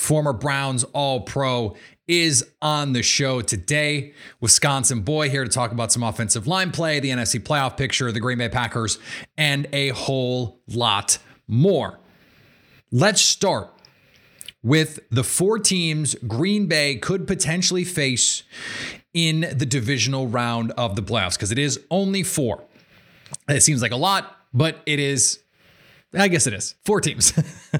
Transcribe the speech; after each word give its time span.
former 0.00 0.32
Browns 0.32 0.82
All 0.84 1.20
Pro, 1.20 1.76
is 2.08 2.44
on 2.60 2.94
the 2.94 3.02
show 3.02 3.40
today. 3.40 4.14
Wisconsin 4.40 5.02
boy 5.02 5.28
here 5.28 5.44
to 5.44 5.50
talk 5.50 5.70
about 5.70 5.92
some 5.92 6.02
offensive 6.02 6.46
line 6.46 6.72
play, 6.72 6.98
the 6.98 7.10
NFC 7.10 7.38
playoff 7.38 7.76
picture, 7.76 8.10
the 8.10 8.18
Green 8.18 8.38
Bay 8.38 8.48
Packers, 8.48 8.98
and 9.36 9.68
a 9.72 9.90
whole 9.90 10.60
lot 10.66 11.18
more. 11.46 12.00
Let's 12.90 13.20
start 13.20 13.72
with 14.62 15.00
the 15.10 15.22
four 15.22 15.58
teams 15.58 16.16
Green 16.26 16.66
Bay 16.66 16.96
could 16.96 17.26
potentially 17.26 17.84
face 17.84 18.42
in 19.12 19.40
the 19.52 19.66
divisional 19.66 20.26
round 20.26 20.72
of 20.72 20.96
the 20.96 21.02
playoffs 21.02 21.34
because 21.34 21.52
it 21.52 21.58
is 21.58 21.78
only 21.90 22.22
four. 22.22 22.64
It 23.48 23.60
seems 23.62 23.82
like 23.82 23.92
a 23.92 23.96
lot, 23.96 24.36
but 24.52 24.78
it 24.86 24.98
is 24.98 25.40
I 26.12 26.28
guess 26.28 26.46
it 26.46 26.52
is. 26.52 26.74
Four 26.84 27.00
teams. 27.00 27.32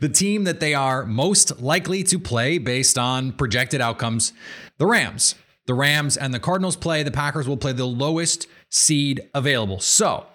the 0.00 0.10
team 0.12 0.44
that 0.44 0.60
they 0.60 0.74
are 0.74 1.06
most 1.06 1.60
likely 1.60 2.02
to 2.04 2.18
play 2.18 2.58
based 2.58 2.98
on 2.98 3.32
projected 3.32 3.80
outcomes 3.80 4.32
the 4.78 4.86
Rams. 4.86 5.34
The 5.66 5.74
Rams 5.74 6.16
and 6.16 6.34
the 6.34 6.40
Cardinals 6.40 6.76
play. 6.76 7.02
The 7.02 7.10
Packers 7.10 7.48
will 7.48 7.56
play 7.56 7.72
the 7.72 7.86
lowest 7.86 8.46
seed 8.68 9.28
available. 9.32 9.80
So 9.80 10.26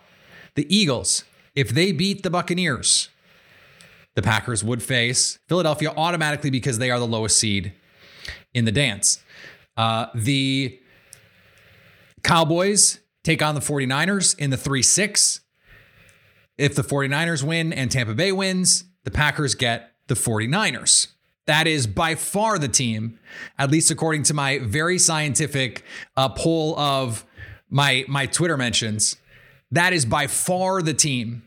the 0.55 0.75
Eagles, 0.75 1.23
if 1.55 1.69
they 1.69 1.91
beat 1.91 2.23
the 2.23 2.31
Buccaneers, 2.31 3.09
the 4.15 4.23
Packers 4.23 4.63
would 4.63 4.81
face 4.81 5.37
Philadelphia 5.47 5.93
automatically 5.95 6.49
because 6.49 6.79
they 6.79 6.89
are 6.89 6.99
the 6.99 7.07
lowest 7.07 7.37
seed 7.37 7.73
in 8.55 8.65
the 8.65 8.71
dance. 8.71 9.21
Uh, 9.77 10.07
the 10.15 10.79
Cowboys 12.23 12.99
take 13.23 13.41
on 13.43 13.55
the 13.55 13.61
49ers 13.61 14.37
in 14.39 14.49
the 14.49 14.57
3 14.57 14.81
6. 14.81 15.41
If 16.59 16.75
the 16.75 16.81
49ers 16.81 17.41
win 17.41 17.71
and 17.71 17.89
Tampa 17.89 18.13
Bay 18.13 18.33
wins, 18.33 18.83
the 19.05 19.11
Packers 19.11 19.55
get 19.55 19.93
the 20.07 20.13
49ers. 20.13 21.07
That 21.45 21.67
is 21.67 21.87
by 21.87 22.15
far 22.15 22.59
the 22.59 22.67
team, 22.67 23.17
at 23.57 23.71
least 23.71 23.89
according 23.89 24.23
to 24.23 24.33
my 24.33 24.59
very 24.59 24.99
scientific 24.99 25.83
uh, 26.17 26.27
poll 26.29 26.77
of 26.77 27.25
my 27.69 28.03
my 28.09 28.25
Twitter 28.25 28.57
mentions. 28.57 29.15
That 29.71 29.93
is 29.93 30.05
by 30.05 30.27
far 30.27 30.81
the 30.81 30.93
team 30.93 31.43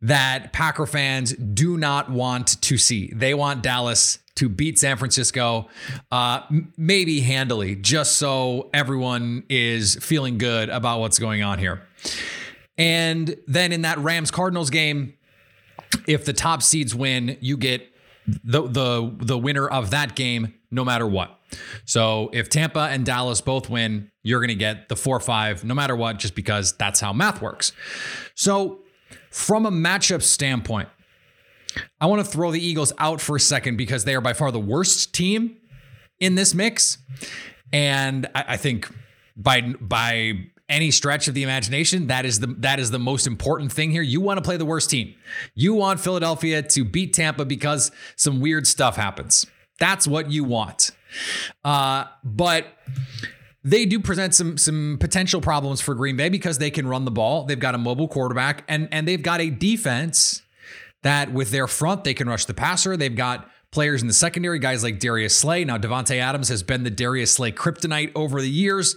that 0.00 0.54
Packer 0.54 0.86
fans 0.86 1.34
do 1.34 1.76
not 1.76 2.10
want 2.10 2.60
to 2.62 2.78
see. 2.78 3.12
They 3.14 3.34
want 3.34 3.62
Dallas 3.62 4.20
to 4.36 4.48
beat 4.48 4.78
San 4.78 4.96
Francisco, 4.96 5.68
uh, 6.10 6.40
maybe 6.78 7.20
handily, 7.20 7.76
just 7.76 8.16
so 8.16 8.70
everyone 8.72 9.44
is 9.50 9.96
feeling 9.96 10.38
good 10.38 10.70
about 10.70 11.00
what's 11.00 11.18
going 11.18 11.42
on 11.42 11.58
here. 11.58 11.82
And 12.78 13.36
then 13.46 13.72
in 13.72 13.82
that 13.82 13.98
Rams 13.98 14.30
Cardinals 14.30 14.70
game, 14.70 15.14
if 16.06 16.24
the 16.24 16.32
top 16.32 16.62
seeds 16.62 16.94
win, 16.94 17.36
you 17.40 17.56
get 17.56 17.88
the 18.44 18.62
the 18.62 19.14
the 19.18 19.38
winner 19.38 19.68
of 19.68 19.90
that 19.90 20.14
game 20.14 20.54
no 20.70 20.84
matter 20.84 21.06
what. 21.06 21.38
So 21.84 22.30
if 22.32 22.48
Tampa 22.48 22.80
and 22.80 23.04
Dallas 23.04 23.40
both 23.40 23.68
win, 23.68 24.10
you're 24.22 24.40
going 24.40 24.48
to 24.48 24.54
get 24.54 24.88
the 24.88 24.94
4-5 24.94 25.64
no 25.64 25.74
matter 25.74 25.94
what 25.94 26.18
just 26.18 26.34
because 26.34 26.74
that's 26.76 26.98
how 26.98 27.12
math 27.12 27.42
works. 27.42 27.72
So 28.34 28.80
from 29.30 29.66
a 29.66 29.70
matchup 29.70 30.22
standpoint, 30.22 30.88
I 32.00 32.06
want 32.06 32.24
to 32.24 32.30
throw 32.30 32.50
the 32.50 32.64
Eagles 32.64 32.92
out 32.98 33.20
for 33.20 33.36
a 33.36 33.40
second 33.40 33.76
because 33.76 34.04
they 34.04 34.14
are 34.14 34.20
by 34.20 34.32
far 34.32 34.50
the 34.50 34.60
worst 34.60 35.14
team 35.14 35.56
in 36.20 36.34
this 36.36 36.54
mix. 36.54 36.98
And 37.72 38.26
I, 38.34 38.44
I 38.48 38.56
think 38.56 38.90
by 39.36 39.60
by 39.80 40.50
any 40.72 40.90
stretch 40.90 41.28
of 41.28 41.34
the 41.34 41.42
imagination, 41.42 42.08
that 42.08 42.24
is 42.24 42.40
the 42.40 42.48
that 42.58 42.80
is 42.80 42.90
the 42.90 42.98
most 42.98 43.26
important 43.26 43.70
thing 43.70 43.90
here. 43.90 44.02
You 44.02 44.20
want 44.20 44.38
to 44.38 44.42
play 44.42 44.56
the 44.56 44.64
worst 44.64 44.90
team. 44.90 45.14
You 45.54 45.74
want 45.74 46.00
Philadelphia 46.00 46.62
to 46.62 46.84
beat 46.84 47.12
Tampa 47.12 47.44
because 47.44 47.92
some 48.16 48.40
weird 48.40 48.66
stuff 48.66 48.96
happens. 48.96 49.46
That's 49.78 50.06
what 50.08 50.30
you 50.30 50.44
want. 50.44 50.90
Uh, 51.64 52.04
but 52.24 52.66
they 53.62 53.84
do 53.84 54.00
present 54.00 54.34
some 54.34 54.56
some 54.56 54.96
potential 54.98 55.40
problems 55.40 55.80
for 55.80 55.94
Green 55.94 56.16
Bay 56.16 56.30
because 56.30 56.58
they 56.58 56.70
can 56.70 56.86
run 56.86 57.04
the 57.04 57.10
ball. 57.10 57.44
They've 57.44 57.58
got 57.58 57.74
a 57.74 57.78
mobile 57.78 58.08
quarterback 58.08 58.64
and 58.66 58.88
and 58.90 59.06
they've 59.06 59.22
got 59.22 59.40
a 59.40 59.50
defense 59.50 60.42
that 61.02 61.32
with 61.32 61.50
their 61.50 61.66
front 61.66 62.04
they 62.04 62.14
can 62.14 62.28
rush 62.28 62.46
the 62.46 62.54
passer. 62.54 62.96
They've 62.96 63.14
got 63.14 63.48
players 63.70 64.02
in 64.02 64.08
the 64.08 64.14
secondary, 64.14 64.58
guys 64.58 64.82
like 64.82 64.98
Darius 64.98 65.36
Slay. 65.36 65.64
Now 65.64 65.78
Davante 65.78 66.16
Adams 66.16 66.48
has 66.48 66.62
been 66.62 66.82
the 66.82 66.90
Darius 66.90 67.32
Slay 67.32 67.52
kryptonite 67.52 68.12
over 68.14 68.40
the 68.40 68.50
years. 68.50 68.96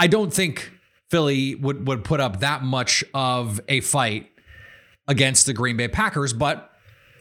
I 0.00 0.06
don't 0.06 0.32
think 0.32 0.72
Philly 1.10 1.54
would 1.56 1.86
would 1.86 2.04
put 2.04 2.20
up 2.20 2.40
that 2.40 2.62
much 2.62 3.04
of 3.12 3.60
a 3.68 3.80
fight 3.80 4.30
against 5.06 5.44
the 5.44 5.52
Green 5.52 5.76
Bay 5.76 5.88
Packers, 5.88 6.32
but 6.32 6.70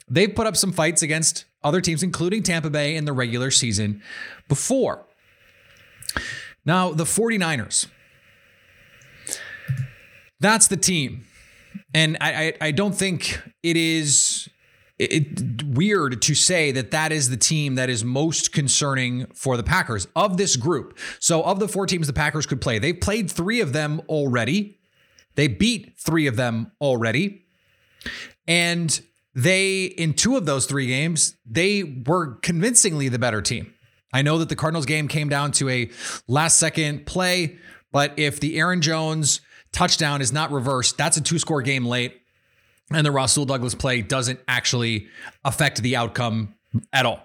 they've 0.09 0.33
put 0.33 0.47
up 0.47 0.55
some 0.55 0.71
fights 0.71 1.01
against 1.01 1.43
other 1.61 1.81
teams, 1.81 2.03
including 2.03 2.41
Tampa 2.41 2.69
Bay 2.69 2.95
in 2.95 3.03
the 3.03 3.11
regular 3.11 3.51
season 3.51 4.01
before. 4.47 5.05
Now, 6.63 6.93
the 6.93 7.03
49ers. 7.03 7.87
That's 10.39 10.67
the 10.67 10.77
team. 10.77 11.25
And 11.93 12.15
I, 12.21 12.31
I, 12.31 12.53
I 12.61 12.71
don't 12.71 12.95
think 12.95 13.41
it 13.61 13.75
is 13.75 14.47
it, 14.99 15.63
weird 15.63 16.21
to 16.21 16.35
say 16.35 16.71
that 16.73 16.91
that 16.91 17.11
is 17.11 17.29
the 17.29 17.37
team 17.37 17.75
that 17.75 17.89
is 17.89 18.03
most 18.03 18.51
concerning 18.51 19.25
for 19.33 19.55
the 19.55 19.63
Packers 19.63 20.07
of 20.15 20.37
this 20.37 20.57
group. 20.57 20.97
So, 21.19 21.41
of 21.41 21.59
the 21.59 21.67
four 21.67 21.87
teams 21.87 22.07
the 22.07 22.13
Packers 22.13 22.45
could 22.45 22.61
play, 22.61 22.79
they've 22.79 22.99
played 22.99 23.31
three 23.31 23.61
of 23.61 23.73
them 23.73 24.01
already. 24.09 24.77
They 25.35 25.47
beat 25.47 25.97
three 25.97 26.27
of 26.27 26.35
them 26.35 26.73
already. 26.81 27.45
And 28.47 28.99
they, 29.33 29.85
in 29.85 30.13
two 30.13 30.35
of 30.35 30.45
those 30.45 30.65
three 30.65 30.87
games, 30.87 31.35
they 31.45 31.83
were 31.83 32.35
convincingly 32.35 33.07
the 33.09 33.19
better 33.19 33.41
team. 33.41 33.73
I 34.11 34.21
know 34.21 34.39
that 34.39 34.49
the 34.49 34.55
Cardinals 34.55 34.85
game 34.85 35.07
came 35.07 35.29
down 35.29 35.51
to 35.53 35.69
a 35.69 35.89
last 36.27 36.57
second 36.57 37.05
play, 37.05 37.57
but 37.91 38.17
if 38.17 38.39
the 38.39 38.59
Aaron 38.59 38.81
Jones 38.81 39.39
touchdown 39.71 40.21
is 40.21 40.33
not 40.33 40.51
reversed, 40.51 40.97
that's 40.97 41.15
a 41.15 41.21
two 41.21 41.39
score 41.39 41.61
game 41.61 41.85
late. 41.85 42.18
And 42.91 43.05
the 43.05 43.11
Rasul 43.11 43.45
Douglas 43.45 43.75
play 43.75 44.01
doesn't 44.01 44.39
actually 44.47 45.07
affect 45.45 45.81
the 45.81 45.95
outcome 45.95 46.55
at 46.91 47.05
all. 47.05 47.21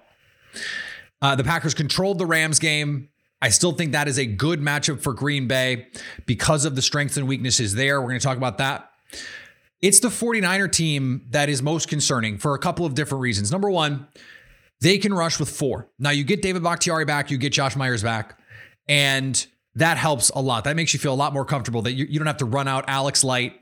Uh, 1.22 1.34
the 1.36 1.44
Packers 1.44 1.74
controlled 1.74 2.18
the 2.18 2.26
Rams 2.26 2.58
game. 2.58 3.08
I 3.40 3.48
still 3.48 3.72
think 3.72 3.92
that 3.92 4.08
is 4.08 4.18
a 4.18 4.26
good 4.26 4.60
matchup 4.60 5.02
for 5.02 5.12
Green 5.12 5.46
Bay 5.46 5.88
because 6.26 6.64
of 6.64 6.76
the 6.76 6.82
strengths 6.82 7.16
and 7.16 7.26
weaknesses 7.26 7.74
there. 7.74 8.00
We're 8.00 8.08
going 8.08 8.20
to 8.20 8.24
talk 8.24 8.36
about 8.36 8.58
that. 8.58 8.90
It's 9.82 10.00
the 10.00 10.08
49er 10.08 10.72
team 10.72 11.26
that 11.30 11.50
is 11.50 11.62
most 11.62 11.88
concerning 11.88 12.38
for 12.38 12.54
a 12.54 12.58
couple 12.58 12.86
of 12.86 12.94
different 12.94 13.20
reasons. 13.20 13.52
Number 13.52 13.70
one, 13.70 14.06
they 14.80 14.98
can 14.98 15.12
rush 15.12 15.38
with 15.38 15.50
four. 15.50 15.88
Now 15.98 16.10
you 16.10 16.24
get 16.24 16.42
David 16.42 16.62
Bakhtiari 16.62 17.04
back, 17.04 17.30
you 17.30 17.38
get 17.38 17.52
Josh 17.52 17.76
Myers 17.76 18.02
back, 18.02 18.38
and 18.88 19.46
that 19.74 19.98
helps 19.98 20.30
a 20.30 20.40
lot. 20.40 20.64
That 20.64 20.76
makes 20.76 20.94
you 20.94 21.00
feel 21.00 21.12
a 21.12 21.16
lot 21.16 21.32
more 21.32 21.44
comfortable 21.44 21.82
that 21.82 21.92
you, 21.92 22.06
you 22.08 22.18
don't 22.18 22.26
have 22.26 22.38
to 22.38 22.44
run 22.44 22.68
out 22.68 22.84
Alex 22.88 23.24
Light. 23.24 23.60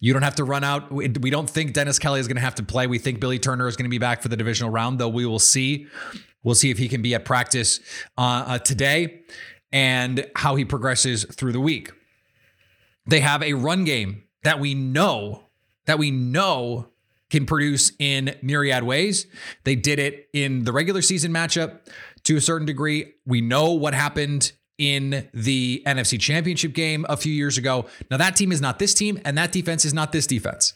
You 0.00 0.12
don't 0.12 0.22
have 0.22 0.36
to 0.36 0.44
run 0.44 0.62
out. 0.62 0.92
We 0.92 1.08
don't 1.08 1.50
think 1.50 1.72
Dennis 1.72 1.98
Kelly 1.98 2.20
is 2.20 2.28
going 2.28 2.36
to 2.36 2.42
have 2.42 2.54
to 2.56 2.62
play. 2.62 2.86
We 2.86 2.98
think 2.98 3.18
Billy 3.18 3.38
Turner 3.38 3.66
is 3.66 3.76
going 3.76 3.84
to 3.84 3.90
be 3.90 3.98
back 3.98 4.22
for 4.22 4.28
the 4.28 4.36
divisional 4.36 4.70
round, 4.70 4.98
though 4.98 5.08
we 5.08 5.26
will 5.26 5.40
see. 5.40 5.88
We'll 6.44 6.54
see 6.54 6.70
if 6.70 6.78
he 6.78 6.88
can 6.88 7.02
be 7.02 7.14
at 7.14 7.24
practice 7.24 7.80
uh, 8.16 8.44
uh, 8.46 8.58
today 8.58 9.22
and 9.72 10.30
how 10.36 10.54
he 10.54 10.64
progresses 10.64 11.24
through 11.24 11.52
the 11.52 11.60
week. 11.60 11.90
They 13.06 13.20
have 13.20 13.42
a 13.42 13.54
run 13.54 13.84
game 13.84 14.22
that 14.44 14.60
we 14.60 14.74
know 14.74 15.42
that 15.86 15.98
we 15.98 16.10
know 16.10 16.88
can 17.30 17.44
produce 17.44 17.92
in 17.98 18.36
myriad 18.40 18.84
ways. 18.84 19.26
They 19.64 19.74
did 19.74 19.98
it 19.98 20.28
in 20.32 20.64
the 20.64 20.72
regular 20.72 21.02
season 21.02 21.32
matchup 21.32 21.80
to 22.24 22.36
a 22.36 22.40
certain 22.40 22.66
degree. 22.66 23.14
We 23.26 23.40
know 23.40 23.72
what 23.72 23.94
happened 23.94 24.52
in 24.78 25.28
the 25.34 25.82
NFC 25.84 26.18
Championship 26.18 26.72
game 26.72 27.04
a 27.08 27.16
few 27.16 27.32
years 27.32 27.58
ago. 27.58 27.86
Now, 28.10 28.16
that 28.16 28.36
team 28.36 28.52
is 28.52 28.60
not 28.60 28.78
this 28.78 28.94
team, 28.94 29.20
and 29.24 29.36
that 29.36 29.52
defense 29.52 29.84
is 29.84 29.92
not 29.92 30.12
this 30.12 30.26
defense. 30.26 30.74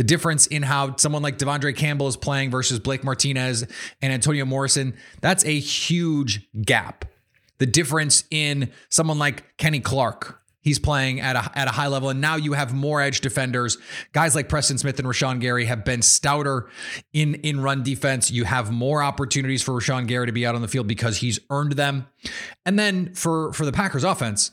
the 0.00 0.04
difference 0.04 0.46
in 0.46 0.62
how 0.62 0.96
someone 0.96 1.20
like 1.20 1.36
De'Vondre 1.36 1.76
Campbell 1.76 2.08
is 2.08 2.16
playing 2.16 2.50
versus 2.50 2.78
Blake 2.78 3.04
Martinez 3.04 3.66
and 4.00 4.12
Antonio 4.14 4.46
Morrison, 4.46 4.94
that's 5.20 5.44
a 5.44 5.58
huge 5.58 6.48
gap. 6.62 7.04
The 7.58 7.66
difference 7.66 8.24
in 8.30 8.70
someone 8.88 9.18
like 9.18 9.58
Kenny 9.58 9.80
Clark, 9.80 10.39
he's 10.60 10.78
playing 10.78 11.20
at 11.20 11.36
a, 11.36 11.58
at 11.58 11.68
a 11.68 11.70
high 11.70 11.86
level. 11.86 12.08
And 12.10 12.20
now 12.20 12.36
you 12.36 12.52
have 12.52 12.72
more 12.72 13.00
edge 13.00 13.20
defenders. 13.20 13.78
Guys 14.12 14.34
like 14.34 14.48
Preston 14.48 14.78
Smith 14.78 14.98
and 14.98 15.08
Rashan 15.08 15.40
Gary 15.40 15.64
have 15.64 15.84
been 15.84 16.02
stouter 16.02 16.68
in, 17.12 17.36
in 17.36 17.60
run 17.60 17.82
defense. 17.82 18.30
You 18.30 18.44
have 18.44 18.70
more 18.70 19.02
opportunities 19.02 19.62
for 19.62 19.72
Rashan 19.72 20.06
Gary 20.06 20.26
to 20.26 20.32
be 20.32 20.46
out 20.46 20.54
on 20.54 20.62
the 20.62 20.68
field 20.68 20.86
because 20.86 21.18
he's 21.18 21.40
earned 21.50 21.72
them. 21.72 22.06
And 22.66 22.78
then 22.78 23.14
for, 23.14 23.52
for 23.52 23.64
the 23.64 23.72
Packers 23.72 24.04
offense, 24.04 24.52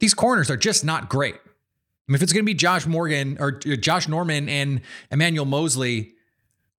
these 0.00 0.14
corners 0.14 0.50
are 0.50 0.56
just 0.56 0.84
not 0.84 1.08
great. 1.08 1.34
I 1.34 2.12
mean, 2.12 2.14
if 2.14 2.22
it's 2.22 2.32
going 2.32 2.44
to 2.44 2.46
be 2.46 2.54
Josh 2.54 2.86
Morgan 2.86 3.36
or 3.40 3.52
Josh 3.52 4.08
Norman 4.08 4.48
and 4.48 4.80
Emmanuel 5.10 5.44
Moseley, 5.44 6.14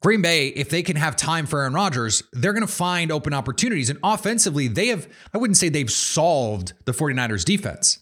Green 0.02 0.22
Bay, 0.22 0.48
if 0.48 0.70
they 0.70 0.82
can 0.82 0.96
have 0.96 1.16
time 1.16 1.46
for 1.46 1.60
Aaron 1.60 1.74
Rodgers, 1.74 2.24
they're 2.32 2.54
going 2.54 2.66
to 2.66 2.72
find 2.72 3.12
open 3.12 3.34
opportunities. 3.34 3.90
And 3.90 4.00
offensively, 4.02 4.68
they 4.68 4.88
have, 4.88 5.08
I 5.34 5.38
wouldn't 5.38 5.58
say 5.58 5.68
they've 5.68 5.92
solved 5.92 6.74
the 6.86 6.94
49ers 6.94 7.44
defense, 7.44 8.00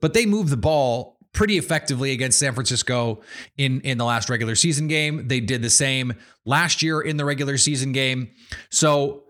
but 0.00 0.14
they 0.14 0.24
move 0.24 0.48
the 0.48 0.56
ball 0.56 1.18
pretty 1.32 1.58
effectively 1.58 2.12
against 2.12 2.38
San 2.38 2.54
Francisco 2.54 3.20
in, 3.58 3.82
in 3.82 3.98
the 3.98 4.06
last 4.06 4.30
regular 4.30 4.54
season 4.54 4.88
game. 4.88 5.28
They 5.28 5.40
did 5.40 5.60
the 5.60 5.68
same 5.68 6.14
last 6.46 6.82
year 6.82 7.02
in 7.02 7.18
the 7.18 7.26
regular 7.26 7.58
season 7.58 7.92
game. 7.92 8.30
So 8.70 9.24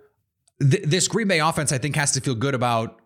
th- 0.60 0.84
this 0.84 1.08
Green 1.08 1.26
Bay 1.26 1.40
offense, 1.40 1.72
I 1.72 1.78
think, 1.78 1.96
has 1.96 2.12
to 2.12 2.20
feel 2.20 2.36
good 2.36 2.54
about 2.54 3.00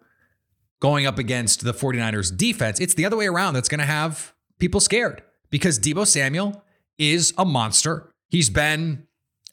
going 0.80 1.06
up 1.06 1.18
against 1.18 1.64
the 1.64 1.72
49ers 1.72 2.36
defense. 2.36 2.78
It's 2.78 2.92
the 2.92 3.06
other 3.06 3.16
way 3.16 3.26
around 3.26 3.54
that's 3.54 3.70
going 3.70 3.80
to 3.80 3.86
have 3.86 4.34
people 4.58 4.80
scared 4.80 5.22
because 5.48 5.78
Deebo 5.78 6.06
Samuel 6.06 6.62
is 6.98 7.32
a 7.38 7.46
monster. 7.46 8.12
He's 8.30 8.48
been, 8.48 9.06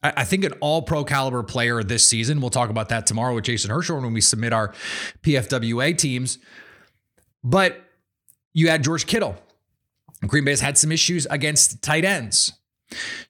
I 0.04 0.24
think, 0.24 0.44
an 0.46 0.54
all 0.62 0.84
pro 0.84 1.04
caliber 1.04 1.44
player 1.44 1.84
this 1.84 2.08
season. 2.08 2.40
We'll 2.40 2.52
talk 2.52 2.70
about 2.70 2.90
that 2.90 3.08
tomorrow 3.08 3.36
with 3.36 3.44
Jason 3.44 3.72
Herschel 3.72 4.00
when 4.00 4.14
we 4.14 4.22
submit 4.22 4.54
our 4.54 4.74
PFWA 5.24 5.98
teams. 5.98 6.38
But 7.44 7.84
you 8.54 8.70
add 8.70 8.84
George 8.84 9.08
Kittle. 9.08 9.36
Green 10.26 10.46
Bay 10.46 10.52
has 10.52 10.62
had 10.62 10.78
some 10.78 10.92
issues 10.92 11.26
against 11.28 11.82
tight 11.82 12.06
ends. 12.06 12.54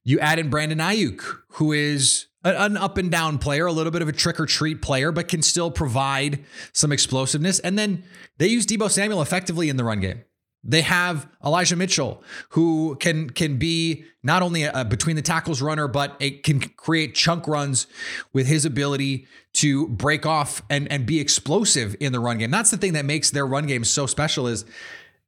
You 0.03 0.19
add 0.19 0.39
in 0.39 0.49
Brandon 0.49 0.77
Aiyuk, 0.79 1.21
who 1.53 1.71
is 1.71 2.27
an 2.43 2.77
up 2.77 2.97
and 2.97 3.11
down 3.11 3.39
player, 3.39 3.65
a 3.65 3.71
little 3.71 3.91
bit 3.91 4.01
of 4.01 4.07
a 4.07 4.13
trick 4.13 4.39
or 4.39 4.45
treat 4.45 4.81
player, 4.81 5.11
but 5.11 5.27
can 5.27 5.41
still 5.41 5.71
provide 5.71 6.45
some 6.71 6.91
explosiveness. 6.91 7.59
And 7.59 7.77
then 7.77 8.03
they 8.37 8.47
use 8.47 8.65
Deebo 8.65 8.89
Samuel 8.89 9.21
effectively 9.21 9.69
in 9.69 9.77
the 9.77 9.83
run 9.83 9.99
game. 9.99 10.23
They 10.63 10.81
have 10.81 11.29
Elijah 11.45 11.75
Mitchell, 11.75 12.23
who 12.49 12.97
can 12.99 13.29
can 13.29 13.57
be 13.57 14.05
not 14.23 14.41
only 14.41 14.63
a, 14.63 14.83
between 14.83 15.15
the 15.15 15.21
tackles 15.21 15.61
runner, 15.61 15.87
but 15.87 16.15
it 16.19 16.43
can 16.43 16.59
create 16.59 17.15
chunk 17.15 17.47
runs 17.47 17.87
with 18.33 18.47
his 18.47 18.65
ability 18.65 19.27
to 19.53 19.87
break 19.87 20.25
off 20.25 20.61
and 20.69 20.91
and 20.91 21.05
be 21.05 21.19
explosive 21.19 21.95
in 21.99 22.11
the 22.11 22.19
run 22.19 22.37
game. 22.37 22.51
That's 22.51 22.71
the 22.71 22.77
thing 22.77 22.93
that 22.93 23.05
makes 23.05 23.31
their 23.31 23.45
run 23.45 23.65
game 23.65 23.83
so 23.83 24.05
special 24.07 24.47
is 24.47 24.65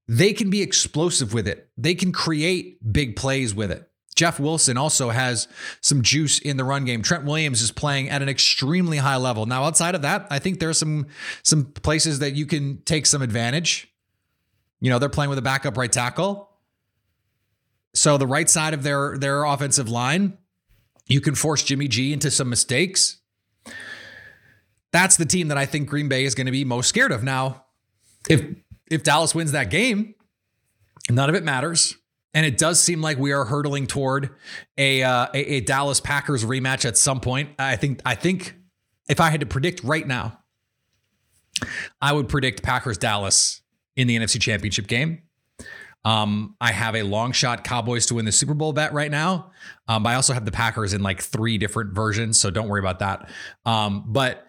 they 0.08 0.34
can 0.34 0.50
be 0.50 0.62
explosive 0.62 1.34
with 1.34 1.48
it. 1.48 1.70
They 1.78 1.94
can 1.96 2.12
create 2.12 2.92
big 2.92 3.16
plays 3.16 3.54
with 3.54 3.72
it. 3.72 3.90
Jeff 4.16 4.40
Wilson 4.40 4.76
also 4.76 5.12
has 5.12 5.48
some 5.80 6.02
juice 6.02 6.40
in 6.40 6.58
the 6.58 6.66
run 6.66 6.84
game. 6.84 7.02
Trent 7.02 7.24
Williams 7.24 7.62
is 7.62 7.72
playing 7.72 8.10
at 8.10 8.22
an 8.22 8.28
extremely 8.28 8.98
high 8.98 9.16
level. 9.16 9.46
Now, 9.46 9.64
outside 9.64 9.96
of 9.96 10.02
that, 10.02 10.28
I 10.30 10.40
think 10.40 10.60
there 10.60 10.68
are 10.68 10.74
some 10.74 11.08
some 11.44 11.66
places 11.66 12.20
that 12.20 12.36
you 12.36 12.46
can 12.46 12.82
take 12.82 13.06
some 13.06 13.22
advantage. 13.22 13.89
You 14.80 14.90
know, 14.90 15.00
they're 15.00 15.10
playing 15.10 15.30
with 15.30 15.40
a 15.40 15.44
backup 15.44 15.78
right 15.78 15.92
tackle. 15.92 16.50
So 17.94 18.18
the 18.18 18.28
right 18.28 18.50
side 18.50 18.74
of 18.74 18.84
their 18.84 19.18
their 19.18 19.44
offensive 19.44 19.90
line, 19.90 20.38
you 21.08 21.22
can 21.22 21.36
force 21.36 21.64
Jimmy 21.64 21.88
G 21.88 22.14
into 22.14 22.32
some 22.32 22.50
mistakes. 22.50 23.18
That's 24.92 25.18
the 25.18 25.26
team 25.26 25.50
that 25.50 25.58
I 25.58 25.66
think 25.66 25.90
Green 25.90 26.08
Bay 26.08 26.24
is 26.24 26.36
going 26.36 26.46
to 26.46 26.52
be 26.52 26.64
most 26.64 26.88
scared 26.88 27.12
of. 27.12 27.24
Now, 27.24 27.66
if 28.30 28.46
if 28.90 29.04
Dallas 29.04 29.36
wins 29.36 29.52
that 29.52 29.70
game, 29.70 30.16
none 31.10 31.30
of 31.30 31.36
it 31.36 31.44
matters. 31.44 31.96
And 32.34 32.46
it 32.46 32.60
does 32.60 32.80
seem 32.80 33.02
like 33.02 33.18
we 33.18 33.32
are 33.32 33.46
hurtling 33.46 33.88
toward 33.88 34.30
a, 34.78 35.02
uh, 35.02 35.28
a, 35.34 35.54
a 35.56 35.62
Dallas 35.62 36.00
Packers 36.00 36.46
rematch 36.46 36.86
at 36.86 36.96
some 36.96 37.20
point. 37.20 37.50
I 37.58 37.76
think 37.76 38.02
I 38.06 38.14
think 38.14 38.56
if 39.10 39.20
I 39.20 39.32
had 39.32 39.40
to 39.40 39.48
predict 39.48 39.84
right 39.84 40.06
now, 40.06 40.40
I 42.00 42.14
would 42.14 42.30
predict 42.30 42.62
Packers 42.62 43.00
Dallas 43.00 43.62
in 44.00 44.08
the 44.08 44.18
NFC 44.18 44.40
Championship 44.40 44.88
game. 44.88 45.22
Um, 46.06 46.56
I 46.62 46.72
have 46.72 46.96
a 46.96 47.04
long 47.04 47.34
shot 47.34 47.66
Cowboys 47.66 48.06
to 48.06 48.16
win 48.16 48.24
the 48.24 48.32
Super 48.32 48.54
Bowl 48.54 48.72
bet 48.72 48.94
right 48.94 49.12
now. 49.12 49.52
Um, 49.90 50.08
I 50.08 50.16
also 50.16 50.34
have 50.34 50.46
the 50.46 50.52
Packers 50.52 50.94
in 50.94 51.04
like 51.04 51.22
three 51.22 51.58
different 51.58 51.94
versions, 51.94 52.40
so 52.40 52.50
don't 52.50 52.70
worry 52.70 52.80
about 52.80 53.00
that. 53.00 53.30
Um, 53.66 54.06
but 54.08 54.48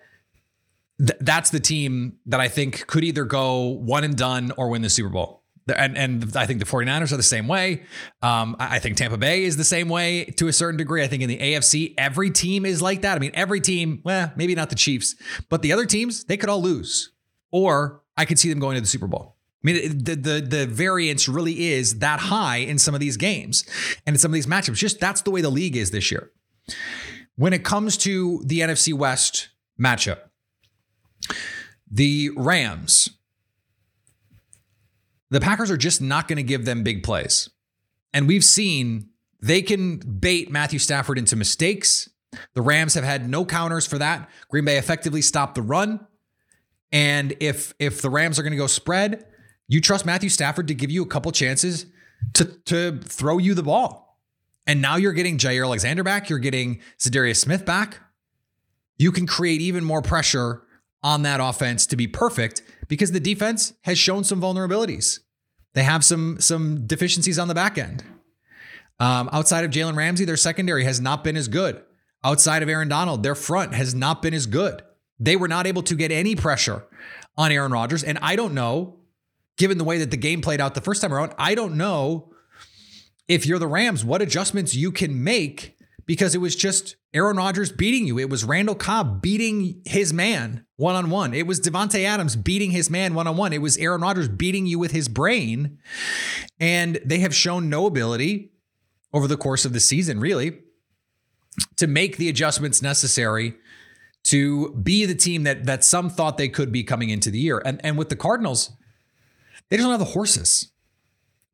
th- 0.98 1.18
that's 1.20 1.50
the 1.50 1.58
team 1.58 2.18
that 2.26 2.38
I 2.38 2.46
think 2.46 2.86
could 2.86 3.02
either 3.02 3.24
go 3.24 3.62
one 3.62 4.04
and 4.04 4.16
done 4.16 4.52
or 4.56 4.68
win 4.68 4.82
the 4.82 4.90
Super 4.90 5.08
Bowl. 5.08 5.42
And, 5.76 5.98
and 5.98 6.36
I 6.36 6.46
think 6.46 6.60
the 6.60 6.66
49ers 6.66 7.12
are 7.12 7.16
the 7.16 7.22
same 7.22 7.48
way. 7.48 7.82
Um, 8.22 8.54
I 8.60 8.78
think 8.78 8.96
Tampa 8.96 9.18
Bay 9.18 9.42
is 9.42 9.56
the 9.56 9.64
same 9.64 9.88
way 9.88 10.26
to 10.36 10.46
a 10.46 10.52
certain 10.52 10.78
degree. 10.78 11.02
I 11.02 11.08
think 11.08 11.22
in 11.22 11.28
the 11.28 11.38
AFC, 11.38 11.94
every 11.98 12.30
team 12.30 12.64
is 12.64 12.80
like 12.80 13.02
that. 13.02 13.16
I 13.16 13.18
mean, 13.18 13.32
every 13.34 13.60
team, 13.60 14.00
well, 14.04 14.32
maybe 14.36 14.54
not 14.54 14.70
the 14.70 14.76
Chiefs, 14.76 15.16
but 15.48 15.62
the 15.62 15.72
other 15.72 15.84
teams, 15.84 16.24
they 16.24 16.36
could 16.36 16.48
all 16.48 16.62
lose. 16.62 17.12
Or 17.52 18.02
I 18.16 18.24
could 18.24 18.38
see 18.38 18.48
them 18.48 18.58
going 18.60 18.76
to 18.76 18.80
the 18.80 18.86
Super 18.86 19.06
Bowl. 19.06 19.36
I 19.62 19.66
mean, 19.66 19.98
the, 19.98 20.14
the 20.14 20.40
the 20.40 20.66
variance 20.66 21.28
really 21.28 21.68
is 21.72 21.98
that 21.98 22.18
high 22.18 22.58
in 22.58 22.78
some 22.78 22.94
of 22.94 23.00
these 23.00 23.18
games 23.18 23.64
and 24.06 24.14
in 24.14 24.18
some 24.18 24.30
of 24.30 24.34
these 24.34 24.46
matchups. 24.46 24.76
Just 24.76 25.00
that's 25.00 25.20
the 25.22 25.30
way 25.30 25.42
the 25.42 25.50
league 25.50 25.76
is 25.76 25.90
this 25.90 26.10
year. 26.10 26.30
When 27.36 27.52
it 27.52 27.62
comes 27.62 27.96
to 27.98 28.42
the 28.44 28.60
NFC 28.60 28.94
West 28.94 29.50
matchup, 29.78 30.18
the 31.90 32.30
Rams, 32.36 33.10
the 35.30 35.40
Packers 35.40 35.70
are 35.70 35.76
just 35.76 36.00
not 36.00 36.26
going 36.26 36.38
to 36.38 36.42
give 36.42 36.64
them 36.64 36.82
big 36.82 37.02
plays. 37.02 37.50
And 38.14 38.26
we've 38.26 38.44
seen 38.44 39.10
they 39.42 39.60
can 39.60 39.98
bait 39.98 40.50
Matthew 40.50 40.78
Stafford 40.78 41.18
into 41.18 41.36
mistakes. 41.36 42.08
The 42.54 42.62
Rams 42.62 42.94
have 42.94 43.04
had 43.04 43.28
no 43.28 43.44
counters 43.44 43.86
for 43.86 43.98
that. 43.98 44.28
Green 44.48 44.64
Bay 44.64 44.78
effectively 44.78 45.22
stopped 45.22 45.54
the 45.54 45.62
run. 45.62 46.06
And 46.92 47.36
if 47.40 47.74
if 47.78 48.00
the 48.00 48.10
Rams 48.10 48.38
are 48.38 48.42
going 48.42 48.52
to 48.52 48.56
go 48.56 48.66
spread, 48.66 49.26
you 49.70 49.80
trust 49.80 50.04
Matthew 50.04 50.28
Stafford 50.28 50.66
to 50.66 50.74
give 50.74 50.90
you 50.90 51.02
a 51.04 51.06
couple 51.06 51.30
chances 51.30 51.86
to, 52.34 52.44
to 52.66 52.98
throw 53.04 53.38
you 53.38 53.54
the 53.54 53.62
ball. 53.62 54.18
And 54.66 54.82
now 54.82 54.96
you're 54.96 55.12
getting 55.12 55.38
Jaire 55.38 55.64
Alexander 55.64 56.02
back. 56.02 56.28
You're 56.28 56.40
getting 56.40 56.80
Za'Darius 56.98 57.36
Smith 57.36 57.64
back. 57.64 57.98
You 58.98 59.12
can 59.12 59.28
create 59.28 59.60
even 59.60 59.84
more 59.84 60.02
pressure 60.02 60.64
on 61.04 61.22
that 61.22 61.38
offense 61.40 61.86
to 61.86 61.96
be 61.96 62.08
perfect 62.08 62.62
because 62.88 63.12
the 63.12 63.20
defense 63.20 63.72
has 63.82 63.96
shown 63.96 64.24
some 64.24 64.40
vulnerabilities. 64.40 65.20
They 65.74 65.84
have 65.84 66.04
some 66.04 66.40
some 66.40 66.86
deficiencies 66.88 67.38
on 67.38 67.46
the 67.46 67.54
back 67.54 67.78
end. 67.78 68.02
Um, 68.98 69.30
outside 69.32 69.64
of 69.64 69.70
Jalen 69.70 69.96
Ramsey, 69.96 70.24
their 70.24 70.36
secondary 70.36 70.82
has 70.84 71.00
not 71.00 71.22
been 71.22 71.36
as 71.36 71.46
good. 71.46 71.80
Outside 72.24 72.64
of 72.64 72.68
Aaron 72.68 72.88
Donald, 72.88 73.22
their 73.22 73.36
front 73.36 73.72
has 73.72 73.94
not 73.94 74.20
been 74.20 74.34
as 74.34 74.46
good. 74.46 74.82
They 75.20 75.36
were 75.36 75.48
not 75.48 75.68
able 75.68 75.82
to 75.84 75.94
get 75.94 76.10
any 76.10 76.34
pressure 76.34 76.84
on 77.38 77.52
Aaron 77.52 77.72
Rodgers. 77.72 78.02
And 78.02 78.18
I 78.20 78.34
don't 78.36 78.52
know 78.52 78.99
given 79.60 79.76
the 79.76 79.84
way 79.84 79.98
that 79.98 80.10
the 80.10 80.16
game 80.16 80.40
played 80.40 80.58
out 80.58 80.74
the 80.74 80.80
first 80.80 81.02
time 81.02 81.12
around, 81.12 81.34
I 81.38 81.54
don't 81.54 81.76
know 81.76 82.32
if 83.28 83.44
you're 83.44 83.58
the 83.58 83.66
Rams, 83.66 84.02
what 84.02 84.22
adjustments 84.22 84.74
you 84.74 84.90
can 84.90 85.22
make 85.22 85.76
because 86.06 86.34
it 86.34 86.38
was 86.38 86.56
just 86.56 86.96
Aaron 87.12 87.36
Rodgers 87.36 87.70
beating 87.70 88.06
you. 88.06 88.18
It 88.18 88.30
was 88.30 88.42
Randall 88.42 88.74
Cobb 88.74 89.20
beating 89.20 89.82
his 89.84 90.14
man 90.14 90.64
one 90.76 90.94
on 90.94 91.10
one. 91.10 91.34
It 91.34 91.46
was 91.46 91.60
Davante 91.60 92.04
Adams 92.04 92.36
beating 92.36 92.70
his 92.70 92.88
man 92.88 93.12
one 93.12 93.26
on 93.26 93.36
one. 93.36 93.52
It 93.52 93.60
was 93.60 93.76
Aaron 93.76 94.00
Rodgers 94.00 94.28
beating 94.28 94.64
you 94.64 94.78
with 94.78 94.92
his 94.92 95.08
brain. 95.08 95.76
And 96.58 96.98
they 97.04 97.18
have 97.18 97.34
shown 97.34 97.68
no 97.68 97.84
ability 97.84 98.52
over 99.12 99.28
the 99.28 99.36
course 99.36 99.66
of 99.66 99.74
the 99.74 99.78
season, 99.78 100.20
really, 100.20 100.60
to 101.76 101.86
make 101.86 102.16
the 102.16 102.30
adjustments 102.30 102.80
necessary 102.80 103.56
to 104.24 104.72
be 104.72 105.04
the 105.04 105.14
team 105.14 105.42
that 105.42 105.66
that 105.66 105.84
some 105.84 106.08
thought 106.08 106.38
they 106.38 106.48
could 106.48 106.72
be 106.72 106.82
coming 106.82 107.10
into 107.10 107.30
the 107.30 107.38
year. 107.38 107.60
And 107.62 107.78
and 107.84 107.98
with 107.98 108.08
the 108.08 108.16
Cardinals, 108.16 108.72
they 109.70 109.76
just 109.76 109.84
don't 109.84 109.92
have 109.92 110.00
the 110.00 110.12
horses. 110.12 110.70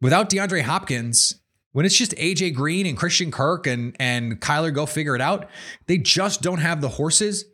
Without 0.01 0.29
DeAndre 0.29 0.63
Hopkins, 0.63 1.41
when 1.73 1.87
it's 1.87 1.97
just 1.97 2.13
AJ 2.13 2.55
Green 2.55 2.87
and 2.87 2.97
Christian 2.97 3.31
Kirk 3.31 3.67
and 3.67 3.95
and 4.01 4.41
Kyler 4.41 4.75
go 4.75 4.87
figure 4.87 5.15
it 5.15 5.21
out, 5.21 5.49
they 5.87 5.99
just 5.99 6.43
don't 6.43 6.59
have 6.59 6.81
the 6.81 6.89
horses. 6.89 7.45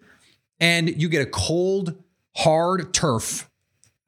And 0.61 0.89
you 1.01 1.09
get 1.09 1.23
a 1.23 1.31
cold, 1.31 2.03
hard 2.37 2.95
turf 2.95 3.51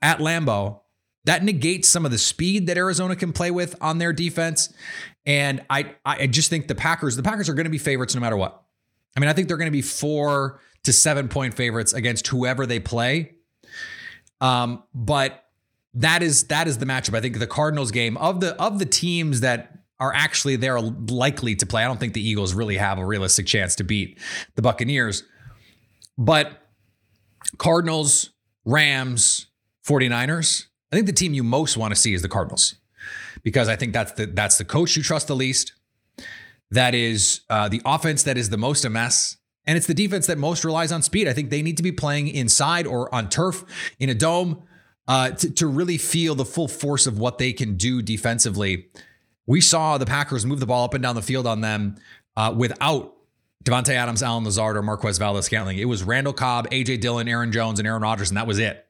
at 0.01 0.19
Lambeau 0.19 0.81
that 1.25 1.43
negates 1.43 1.89
some 1.89 2.05
of 2.05 2.11
the 2.11 2.19
speed 2.19 2.67
that 2.67 2.77
Arizona 2.77 3.17
can 3.17 3.33
play 3.33 3.51
with 3.51 3.75
on 3.81 3.99
their 3.99 4.13
defense. 4.13 4.73
And 5.27 5.65
I 5.71 5.95
I 6.05 6.27
just 6.27 6.51
think 6.51 6.69
the 6.69 6.75
Packers, 6.75 7.17
the 7.17 7.23
Packers 7.23 7.49
are 7.49 7.55
going 7.55 7.65
to 7.65 7.71
be 7.71 7.79
favorites 7.79 8.15
no 8.15 8.21
matter 8.21 8.37
what. 8.37 8.63
I 9.17 9.21
mean, 9.21 9.29
I 9.29 9.33
think 9.33 9.49
they're 9.49 9.57
going 9.57 9.67
to 9.67 9.73
be 9.73 9.83
four 9.83 10.61
to 10.85 10.93
seven 10.93 11.29
point 11.29 11.55
favorites 11.55 11.93
against 11.93 12.27
whoever 12.29 12.67
they 12.67 12.79
play. 12.79 13.37
Um, 14.41 14.83
but 14.95 15.44
that 15.95 16.23
is 16.23 16.45
that 16.45 16.67
is 16.67 16.79
the 16.79 16.87
matchup. 16.87 17.17
I 17.17 17.21
think 17.21 17.39
the 17.39 17.47
Cardinals 17.47 17.91
game 17.91 18.17
of 18.17 18.41
the 18.41 18.61
of 18.61 18.79
the 18.79 18.87
teams 18.87 19.41
that 19.41 19.79
are 20.01 20.13
actually 20.13 20.57
they're 20.57 20.81
likely 20.81 21.55
to 21.57 21.67
play. 21.67 21.85
I 21.85 21.87
don't 21.87 22.01
think 22.01 22.15
the 22.15 22.27
Eagles 22.27 22.53
really 22.55 22.77
have 22.77 22.99
a 22.99 23.07
realistic 23.07 23.47
chance 23.47 23.77
to 23.77 23.85
beat 23.85 24.19
the 24.57 24.63
Buccaneers. 24.63 25.23
But 26.19 26.69
Cardinals, 27.59 28.31
Rams, 28.65 29.47
49ers, 29.87 30.67
I 30.93 30.97
think 30.97 31.07
the 31.07 31.13
team 31.13 31.35
you 31.35 31.45
most 31.45 31.77
want 31.77 31.95
to 31.95 32.01
see 32.01 32.15
is 32.15 32.23
the 32.23 32.29
Cardinals 32.29 32.77
because 33.43 33.69
I 33.69 33.77
think 33.77 33.93
that's 33.93 34.13
the 34.13 34.27
that's 34.27 34.59
the 34.59 34.65
coach 34.65 34.97
you 34.97 35.03
trust 35.03 35.29
the 35.29 35.37
least. 35.37 35.73
That 36.71 36.95
is 36.95 37.43
uh, 37.49 37.69
the 37.69 37.81
offense 37.85 38.25
that 38.25 38.37
is 38.37 38.51
the 38.51 38.57
most 38.57 38.85
a 38.85 38.91
mess. 38.91 39.37
And 39.67 39.79
it's 39.79 39.87
the 39.87 39.95
defense 39.95 40.27
that 40.27 40.37
most 40.37 40.65
relies 40.65 40.93
on 40.93 41.01
speed. 41.01 41.27
I 41.27 41.33
think 41.33 41.49
they 41.49 41.63
need 41.63 41.79
to 41.79 41.83
be 41.83 41.93
playing 41.93 42.29
inside 42.29 42.87
or 42.87 43.15
on 43.15 43.31
turf 43.31 43.65
in 43.99 44.11
a 44.11 44.15
dome 44.15 44.63
uh, 45.09 45.31
to, 45.31 45.51
to 45.51 45.67
really 45.67 45.99
feel 45.99 46.35
the 46.35 46.45
full 46.45 46.69
force 46.69 47.07
of 47.07 47.19
what 47.19 47.39
they 47.39 47.53
can 47.53 47.77
do 47.77 48.03
defensively. 48.03 48.89
We 49.47 49.61
saw 49.61 49.99
the 49.99 50.07
Packers 50.07 50.47
move 50.47 50.61
the 50.61 50.67
ball 50.67 50.85
up 50.85 50.95
and 50.95 51.03
down 51.03 51.15
the 51.15 51.23
field 51.23 51.47
on 51.47 51.61
them 51.61 51.97
uh, 52.37 52.55
without 52.57 53.15
Davante 53.65 53.91
Adams, 53.91 54.23
Allen 54.23 54.45
Lazard, 54.45 54.77
or 54.77 54.83
Marquez 54.83 55.19
Valdes-Scantling. 55.19 55.79
It 55.79 55.87
was 55.87 56.03
Randall 56.03 56.33
Cobb, 56.33 56.69
AJ 56.71 57.01
Dillon, 57.01 57.29
Aaron 57.29 57.53
Jones, 57.53 57.79
and 57.79 57.89
Aaron 57.89 58.03
Rodgers, 58.03 58.31
and 58.31 58.37
that 58.37 58.47
was 58.47 58.59
it. 58.59 58.87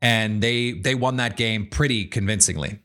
And 0.00 0.42
they 0.42 0.72
they 0.72 0.94
won 0.94 1.16
that 1.16 1.36
game 1.36 1.66
pretty 1.66 2.04
convincingly. 2.04 2.78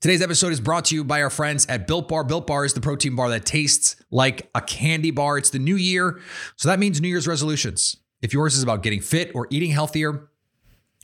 Today's 0.00 0.22
episode 0.22 0.52
is 0.52 0.60
brought 0.60 0.86
to 0.86 0.94
you 0.94 1.04
by 1.04 1.22
our 1.22 1.30
friends 1.30 1.66
at 1.66 1.86
Built 1.86 2.08
Bar. 2.08 2.24
Built 2.24 2.46
Bar 2.46 2.64
is 2.64 2.74
the 2.74 2.80
protein 2.80 3.16
bar 3.16 3.28
that 3.30 3.44
tastes 3.44 3.96
like 4.10 4.48
a 4.54 4.60
candy 4.60 5.10
bar. 5.10 5.38
It's 5.38 5.50
the 5.50 5.58
new 5.58 5.76
year, 5.76 6.20
so 6.56 6.68
that 6.68 6.78
means 6.78 7.00
New 7.00 7.08
Year's 7.08 7.26
resolutions. 7.26 7.96
If 8.22 8.32
yours 8.32 8.56
is 8.56 8.62
about 8.62 8.82
getting 8.82 9.00
fit 9.00 9.30
or 9.34 9.46
eating 9.50 9.70
healthier, 9.70 10.28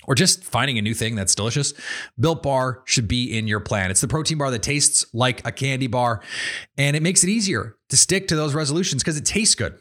or 0.07 0.15
just 0.15 0.45
finding 0.45 0.79
a 0.79 0.83
new 0.83 0.95
thing 0.95 1.15
that's 1.15 1.35
delicious, 1.35 1.75
Built 2.19 2.43
Bar 2.43 2.83
should 2.85 3.09
be 3.09 3.37
in 3.37 3.49
your 3.49 3.61
plan. 3.61 3.91
It's 3.91 4.01
the 4.01 4.09
protein 4.09 4.39
bar 4.39 4.51
that 4.51 4.63
tastes 4.63 5.07
like 5.13 5.47
a 5.47 5.53
candy 5.53 5.87
bar, 5.87 6.21
and 6.77 6.97
it 6.97 7.03
makes 7.03 7.25
it 7.25 7.31
easier 7.31 7.77
to 7.89 7.97
stick 7.97 8.29
to 8.29 8.37
those 8.37 8.55
resolutions 8.55 9.03
because 9.03 9.17
it 9.17 9.25
tastes 9.25 9.55
good. 9.55 9.79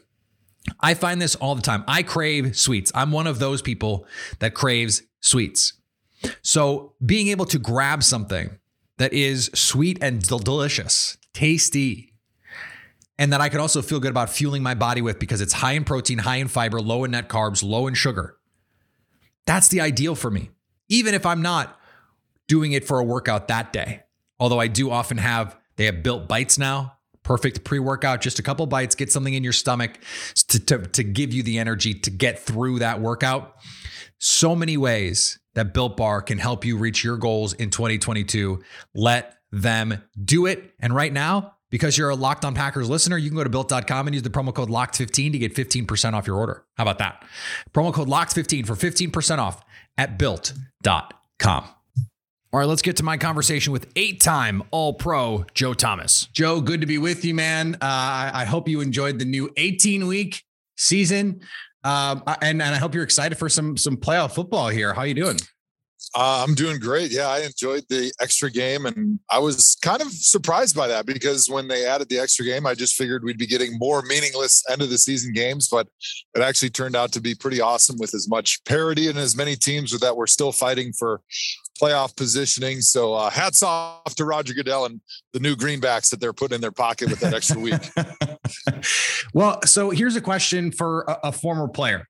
I 0.80 0.94
find 0.94 1.20
this 1.20 1.34
all 1.36 1.54
the 1.54 1.62
time. 1.62 1.84
I 1.86 2.02
crave 2.02 2.56
sweets. 2.56 2.90
I'm 2.94 3.12
one 3.12 3.26
of 3.26 3.38
those 3.38 3.60
people 3.60 4.06
that 4.38 4.54
craves 4.54 5.02
sweets. 5.20 5.74
So 6.42 6.94
being 7.04 7.28
able 7.28 7.44
to 7.46 7.58
grab 7.58 8.02
something 8.02 8.58
that 8.96 9.12
is 9.12 9.50
sweet 9.54 9.98
and 10.00 10.22
delicious, 10.22 11.18
tasty, 11.34 12.14
and 13.18 13.32
that 13.32 13.40
I 13.40 13.48
can 13.48 13.60
also 13.60 13.82
feel 13.82 14.00
good 14.00 14.10
about 14.10 14.30
fueling 14.30 14.62
my 14.62 14.74
body 14.74 15.02
with 15.02 15.18
because 15.18 15.40
it's 15.40 15.52
high 15.52 15.72
in 15.72 15.84
protein, 15.84 16.18
high 16.18 16.36
in 16.36 16.48
fiber, 16.48 16.80
low 16.80 17.04
in 17.04 17.10
net 17.10 17.28
carbs, 17.28 17.62
low 17.62 17.86
in 17.86 17.94
sugar 17.94 18.38
that's 19.46 19.68
the 19.68 19.80
ideal 19.80 20.14
for 20.14 20.30
me, 20.30 20.50
even 20.88 21.14
if 21.14 21.26
I'm 21.26 21.42
not 21.42 21.78
doing 22.48 22.72
it 22.72 22.84
for 22.84 22.98
a 22.98 23.04
workout 23.04 23.48
that 23.48 23.72
day. 23.72 24.02
Although 24.38 24.60
I 24.60 24.68
do 24.68 24.90
often 24.90 25.18
have, 25.18 25.56
they 25.76 25.86
have 25.86 26.02
built 26.02 26.28
bites 26.28 26.58
now, 26.58 26.96
perfect 27.22 27.64
pre 27.64 27.78
workout, 27.78 28.20
just 28.20 28.38
a 28.38 28.42
couple 28.42 28.66
bites, 28.66 28.94
get 28.94 29.10
something 29.10 29.34
in 29.34 29.44
your 29.44 29.52
stomach 29.52 29.98
to, 30.48 30.58
to, 30.66 30.78
to 30.78 31.04
give 31.04 31.32
you 31.32 31.42
the 31.42 31.58
energy 31.58 31.94
to 31.94 32.10
get 32.10 32.38
through 32.38 32.80
that 32.80 33.00
workout. 33.00 33.56
So 34.18 34.54
many 34.54 34.76
ways 34.76 35.38
that 35.54 35.74
Built 35.74 35.96
Bar 35.96 36.22
can 36.22 36.38
help 36.38 36.64
you 36.64 36.76
reach 36.76 37.04
your 37.04 37.16
goals 37.16 37.52
in 37.52 37.70
2022. 37.70 38.62
Let 38.94 39.38
them 39.52 40.02
do 40.22 40.46
it. 40.46 40.72
And 40.80 40.94
right 40.94 41.12
now, 41.12 41.53
because 41.74 41.98
you're 41.98 42.10
a 42.10 42.14
Locked 42.14 42.44
On 42.44 42.54
Packers 42.54 42.88
listener, 42.88 43.18
you 43.18 43.28
can 43.28 43.36
go 43.36 43.42
to 43.42 43.50
built.com 43.50 44.06
and 44.06 44.14
use 44.14 44.22
the 44.22 44.30
promo 44.30 44.54
code 44.54 44.68
LOCKED15 44.68 45.32
to 45.32 45.38
get 45.38 45.56
15% 45.56 46.12
off 46.12 46.24
your 46.24 46.36
order. 46.36 46.64
How 46.76 46.84
about 46.84 46.98
that? 46.98 47.24
Promo 47.72 47.92
code 47.92 48.06
LOCKED15 48.06 48.64
for 48.64 48.74
15% 48.74 49.38
off 49.38 49.60
at 49.98 50.16
built.com. 50.16 51.64
All 52.52 52.60
right, 52.60 52.68
let's 52.68 52.80
get 52.80 52.98
to 52.98 53.02
my 53.02 53.16
conversation 53.16 53.72
with 53.72 53.90
eight 53.96 54.20
time 54.20 54.62
All 54.70 54.94
Pro 54.94 55.46
Joe 55.54 55.74
Thomas. 55.74 56.26
Joe, 56.26 56.60
good 56.60 56.80
to 56.80 56.86
be 56.86 56.98
with 56.98 57.24
you, 57.24 57.34
man. 57.34 57.74
Uh, 57.74 58.30
I 58.32 58.44
hope 58.44 58.68
you 58.68 58.80
enjoyed 58.80 59.18
the 59.18 59.24
new 59.24 59.50
18 59.56 60.06
week 60.06 60.44
season. 60.76 61.40
Um, 61.82 62.22
and, 62.40 62.62
and 62.62 62.72
I 62.72 62.76
hope 62.76 62.94
you're 62.94 63.02
excited 63.02 63.36
for 63.36 63.48
some 63.48 63.76
some 63.76 63.96
playoff 63.96 64.32
football 64.32 64.68
here. 64.68 64.94
How 64.94 65.02
you 65.02 65.14
doing? 65.14 65.38
Uh, 66.14 66.44
I'm 66.46 66.54
doing 66.54 66.78
great. 66.78 67.10
Yeah, 67.10 67.28
I 67.28 67.40
enjoyed 67.40 67.84
the 67.88 68.12
extra 68.20 68.50
game, 68.50 68.86
and 68.86 69.18
I 69.30 69.38
was 69.38 69.76
kind 69.82 70.00
of 70.00 70.12
surprised 70.12 70.76
by 70.76 70.88
that 70.88 71.06
because 71.06 71.48
when 71.48 71.68
they 71.68 71.86
added 71.86 72.08
the 72.08 72.18
extra 72.18 72.44
game, 72.44 72.66
I 72.66 72.74
just 72.74 72.94
figured 72.94 73.24
we'd 73.24 73.38
be 73.38 73.46
getting 73.46 73.78
more 73.78 74.02
meaningless 74.02 74.62
end 74.70 74.82
of 74.82 74.90
the 74.90 74.98
season 74.98 75.32
games, 75.32 75.68
but 75.68 75.88
it 76.34 76.42
actually 76.42 76.70
turned 76.70 76.96
out 76.96 77.12
to 77.12 77.20
be 77.20 77.34
pretty 77.34 77.60
awesome 77.60 77.96
with 77.98 78.14
as 78.14 78.28
much 78.28 78.62
parity 78.64 79.08
and 79.08 79.18
as 79.18 79.36
many 79.36 79.56
teams 79.56 79.98
that 79.98 80.16
were 80.16 80.26
still 80.26 80.52
fighting 80.52 80.92
for 80.92 81.20
playoff 81.80 82.16
positioning. 82.16 82.80
So 82.80 83.14
uh, 83.14 83.30
hats 83.30 83.62
off 83.62 84.14
to 84.16 84.24
Roger 84.24 84.54
Goodell 84.54 84.86
and 84.86 85.00
the 85.32 85.40
new 85.40 85.56
greenbacks 85.56 86.10
that 86.10 86.20
they're 86.20 86.32
putting 86.32 86.56
in 86.56 86.60
their 86.60 86.72
pocket 86.72 87.10
with 87.10 87.20
that 87.20 87.34
extra 87.34 87.58
week. 87.58 87.80
well, 89.34 89.60
so 89.62 89.90
here's 89.90 90.16
a 90.16 90.20
question 90.20 90.70
for 90.70 91.02
a, 91.02 91.18
a 91.24 91.32
former 91.32 91.68
player 91.68 92.08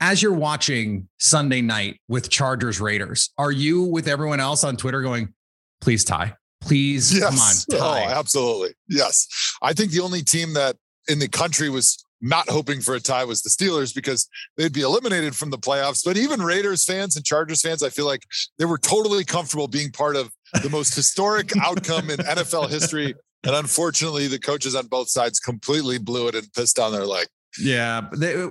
as 0.00 0.22
you're 0.22 0.32
watching 0.32 1.08
Sunday 1.18 1.60
night 1.60 2.00
with 2.08 2.30
Chargers 2.30 2.80
Raiders, 2.80 3.30
are 3.38 3.52
you 3.52 3.82
with 3.82 4.08
everyone 4.08 4.40
else 4.40 4.64
on 4.64 4.76
Twitter 4.76 5.02
going, 5.02 5.34
please 5.80 6.04
tie? 6.04 6.34
Please 6.60 7.14
yes. 7.14 7.24
come 7.24 7.78
on, 7.78 7.80
oh, 7.80 7.84
tie. 7.84 8.04
Oh, 8.04 8.18
absolutely. 8.18 8.70
Yes. 8.88 9.28
I 9.62 9.72
think 9.72 9.92
the 9.92 10.00
only 10.00 10.22
team 10.22 10.54
that 10.54 10.76
in 11.08 11.18
the 11.18 11.28
country 11.28 11.70
was 11.70 12.04
not 12.20 12.48
hoping 12.48 12.80
for 12.80 12.94
a 12.94 13.00
tie 13.00 13.24
was 13.24 13.42
the 13.42 13.50
Steelers 13.50 13.94
because 13.94 14.28
they'd 14.56 14.72
be 14.72 14.80
eliminated 14.80 15.36
from 15.36 15.50
the 15.50 15.58
playoffs. 15.58 16.02
But 16.04 16.16
even 16.16 16.40
Raiders 16.40 16.84
fans 16.84 17.16
and 17.16 17.24
Chargers 17.24 17.62
fans, 17.62 17.82
I 17.82 17.90
feel 17.90 18.06
like 18.06 18.22
they 18.58 18.64
were 18.64 18.78
totally 18.78 19.24
comfortable 19.24 19.68
being 19.68 19.90
part 19.90 20.16
of 20.16 20.32
the 20.62 20.70
most 20.70 20.94
historic 20.94 21.52
outcome 21.62 22.10
in 22.10 22.18
NFL 22.18 22.70
history. 22.70 23.14
And 23.44 23.54
unfortunately, 23.54 24.26
the 24.26 24.38
coaches 24.38 24.74
on 24.74 24.86
both 24.86 25.08
sides 25.08 25.38
completely 25.38 25.98
blew 25.98 26.28
it 26.28 26.34
and 26.34 26.52
pissed 26.52 26.78
on 26.78 26.92
their 26.92 27.06
leg. 27.06 27.26
Yeah, 27.58 28.08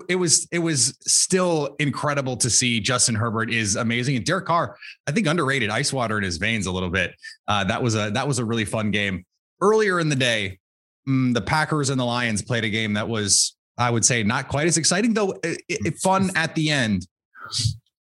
it 0.09 0.15
was 0.15 0.47
it 0.51 0.59
was 0.59 0.97
still 1.01 1.75
incredible 1.79 2.37
to 2.37 2.49
see. 2.49 2.79
Justin 2.79 3.15
Herbert 3.15 3.51
is 3.51 3.75
amazing, 3.75 4.15
and 4.15 4.25
Derek 4.25 4.45
Carr, 4.45 4.77
I 5.07 5.11
think 5.11 5.27
underrated, 5.27 5.69
ice 5.69 5.93
water 5.93 6.17
in 6.17 6.23
his 6.23 6.37
veins 6.37 6.65
a 6.65 6.71
little 6.71 6.89
bit. 6.89 7.13
Uh, 7.47 7.63
that 7.65 7.81
was 7.81 7.95
a 7.95 8.09
that 8.11 8.27
was 8.27 8.39
a 8.39 8.45
really 8.45 8.65
fun 8.65 8.91
game. 8.91 9.25
Earlier 9.61 9.99
in 9.99 10.09
the 10.09 10.15
day, 10.15 10.59
mm, 11.07 11.33
the 11.33 11.41
Packers 11.41 11.89
and 11.89 11.99
the 11.99 12.05
Lions 12.05 12.41
played 12.41 12.63
a 12.63 12.69
game 12.69 12.93
that 12.93 13.07
was, 13.07 13.55
I 13.77 13.89
would 13.89 14.03
say, 14.03 14.23
not 14.23 14.47
quite 14.47 14.67
as 14.67 14.77
exciting 14.77 15.13
though. 15.13 15.31
It, 15.43 15.61
it, 15.69 15.97
fun 15.99 16.31
at 16.35 16.55
the 16.55 16.69
end. 16.69 17.07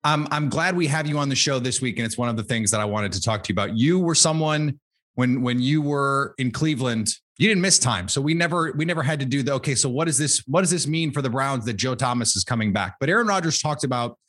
I'm 0.03 0.27
I'm 0.31 0.49
glad 0.49 0.75
we 0.75 0.87
have 0.87 1.07
you 1.07 1.17
on 1.17 1.29
the 1.29 1.35
show 1.35 1.59
this 1.59 1.81
week, 1.81 1.97
and 1.97 2.05
it's 2.05 2.17
one 2.17 2.29
of 2.29 2.37
the 2.37 2.43
things 2.43 2.71
that 2.71 2.79
I 2.79 2.85
wanted 2.85 3.11
to 3.13 3.21
talk 3.21 3.43
to 3.43 3.49
you 3.49 3.53
about. 3.53 3.77
You 3.77 3.99
were 3.99 4.15
someone 4.15 4.79
when 5.15 5.41
when 5.41 5.59
you 5.59 5.81
were 5.81 6.35
in 6.37 6.51
Cleveland 6.51 7.09
you 7.39 7.47
didn't 7.47 7.61
miss 7.61 7.79
time. 7.79 8.09
So 8.09 8.19
we 8.19 8.33
never 8.33 8.73
we 8.73 8.83
never 8.83 9.01
had 9.01 9.21
to 9.21 9.25
do 9.25 9.41
the 9.41 9.53
okay. 9.53 9.73
So 9.73 9.87
what 9.87 10.05
does 10.05 10.17
this 10.17 10.43
what 10.45 10.59
does 10.59 10.69
this 10.69 10.85
mean 10.85 11.11
for 11.11 11.21
the 11.21 11.29
Browns 11.29 11.63
that 11.65 11.75
Joe 11.75 11.95
Thomas 11.95 12.35
is 12.35 12.43
coming 12.43 12.73
back? 12.73 12.97
But 12.99 13.07
Aaron 13.07 13.27
Rodgers 13.27 13.59
talked 13.59 13.85
about 13.85 14.19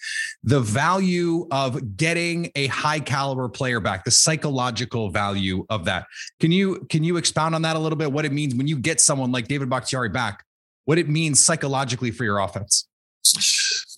the 0.45 0.61
value 0.61 1.49
of 1.50 1.97
getting 1.97 2.52
a 2.55 2.69
high 2.69 3.00
caliber 3.00 3.49
player 3.49 3.81
back, 3.81 4.05
the 4.05 4.12
psychological 4.12 5.11
value 5.11 5.67
of 5.69 5.87
that. 5.87 6.07
Can 6.38 6.52
you 6.52 6.87
can 6.88 7.02
you 7.02 7.17
expound 7.17 7.57
on 7.57 7.62
that 7.62 7.75
a 7.75 7.81
little 7.81 7.99
bit? 7.99 8.12
What 8.12 8.25
it 8.25 8.33
means 8.33 8.55
when 8.55 8.69
you 8.69 8.79
get 8.79 9.00
someone 9.00 9.33
like 9.33 9.49
David 9.49 9.69
Bakhtiari 9.69 10.09
back, 10.09 10.45
what 10.85 10.97
it 10.97 11.09
means 11.09 11.45
psychologically 11.45 12.12
for 12.12 12.23
your 12.23 12.38
offense? 12.38 12.87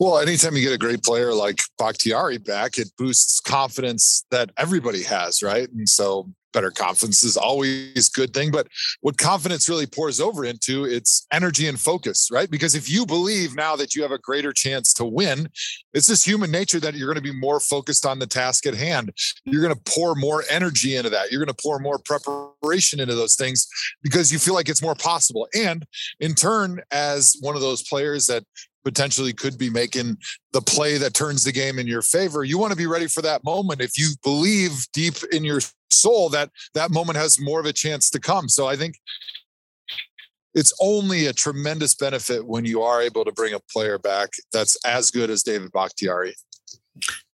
Well, 0.00 0.18
anytime 0.18 0.56
you 0.56 0.62
get 0.62 0.72
a 0.72 0.78
great 0.78 1.02
player 1.02 1.34
like 1.34 1.60
Bakhtiari 1.78 2.38
back, 2.38 2.78
it 2.78 2.88
boosts 2.96 3.40
confidence 3.40 4.24
that 4.30 4.50
everybody 4.56 5.02
has, 5.02 5.42
right? 5.42 5.68
And 5.68 5.86
so 5.86 6.32
better 6.52 6.70
confidence 6.70 7.22
is 7.24 7.36
always 7.36 8.08
a 8.08 8.18
good 8.18 8.32
thing 8.34 8.50
but 8.50 8.66
what 9.00 9.18
confidence 9.18 9.68
really 9.68 9.86
pours 9.86 10.20
over 10.20 10.44
into 10.44 10.84
it's 10.84 11.26
energy 11.32 11.66
and 11.68 11.80
focus 11.80 12.28
right? 12.30 12.50
Because 12.50 12.74
if 12.74 12.90
you 12.90 13.06
believe 13.06 13.54
now 13.54 13.76
that 13.76 13.94
you 13.94 14.02
have 14.02 14.12
a 14.12 14.18
greater 14.18 14.52
chance 14.52 14.92
to 14.94 15.04
win 15.04 15.48
it's 15.94 16.06
just 16.06 16.26
human 16.26 16.50
nature 16.50 16.80
that 16.80 16.94
you're 16.94 17.12
going 17.12 17.22
to 17.22 17.32
be 17.32 17.38
more 17.38 17.60
focused 17.60 18.06
on 18.06 18.18
the 18.18 18.26
task 18.26 18.66
at 18.66 18.74
hand. 18.74 19.12
You're 19.44 19.62
going 19.62 19.74
to 19.74 19.92
pour 19.92 20.14
more 20.14 20.44
energy 20.50 20.96
into 20.96 21.10
that. 21.10 21.30
You're 21.30 21.44
going 21.44 21.54
to 21.54 21.62
pour 21.62 21.78
more 21.78 21.98
preparation 21.98 23.00
into 23.00 23.14
those 23.14 23.34
things 23.34 23.66
because 24.02 24.32
you 24.32 24.38
feel 24.38 24.54
like 24.54 24.68
it's 24.68 24.82
more 24.82 24.94
possible. 24.94 25.48
And 25.54 25.84
in 26.20 26.34
turn 26.34 26.80
as 26.90 27.36
one 27.40 27.54
of 27.54 27.60
those 27.60 27.82
players 27.82 28.26
that 28.26 28.44
potentially 28.84 29.32
could 29.32 29.58
be 29.58 29.70
making 29.70 30.16
the 30.52 30.60
play 30.60 30.98
that 30.98 31.14
turns 31.14 31.44
the 31.44 31.52
game 31.52 31.78
in 31.78 31.86
your 31.86 32.02
favor. 32.02 32.44
You 32.44 32.58
want 32.58 32.72
to 32.72 32.76
be 32.76 32.86
ready 32.86 33.06
for 33.06 33.22
that 33.22 33.44
moment. 33.44 33.80
If 33.80 33.98
you 33.98 34.10
believe 34.22 34.86
deep 34.92 35.14
in 35.32 35.44
your 35.44 35.60
soul 35.90 36.28
that 36.30 36.50
that 36.74 36.90
moment 36.90 37.18
has 37.18 37.40
more 37.40 37.60
of 37.60 37.66
a 37.66 37.72
chance 37.72 38.10
to 38.10 38.20
come. 38.20 38.48
So 38.48 38.66
I 38.66 38.76
think 38.76 38.98
it's 40.54 40.72
only 40.80 41.26
a 41.26 41.32
tremendous 41.32 41.94
benefit 41.94 42.46
when 42.46 42.64
you 42.64 42.82
are 42.82 43.00
able 43.00 43.24
to 43.24 43.32
bring 43.32 43.54
a 43.54 43.60
player 43.70 43.98
back 43.98 44.30
that's 44.52 44.76
as 44.84 45.10
good 45.10 45.30
as 45.30 45.42
David 45.42 45.72
Bakhtiari. 45.72 46.34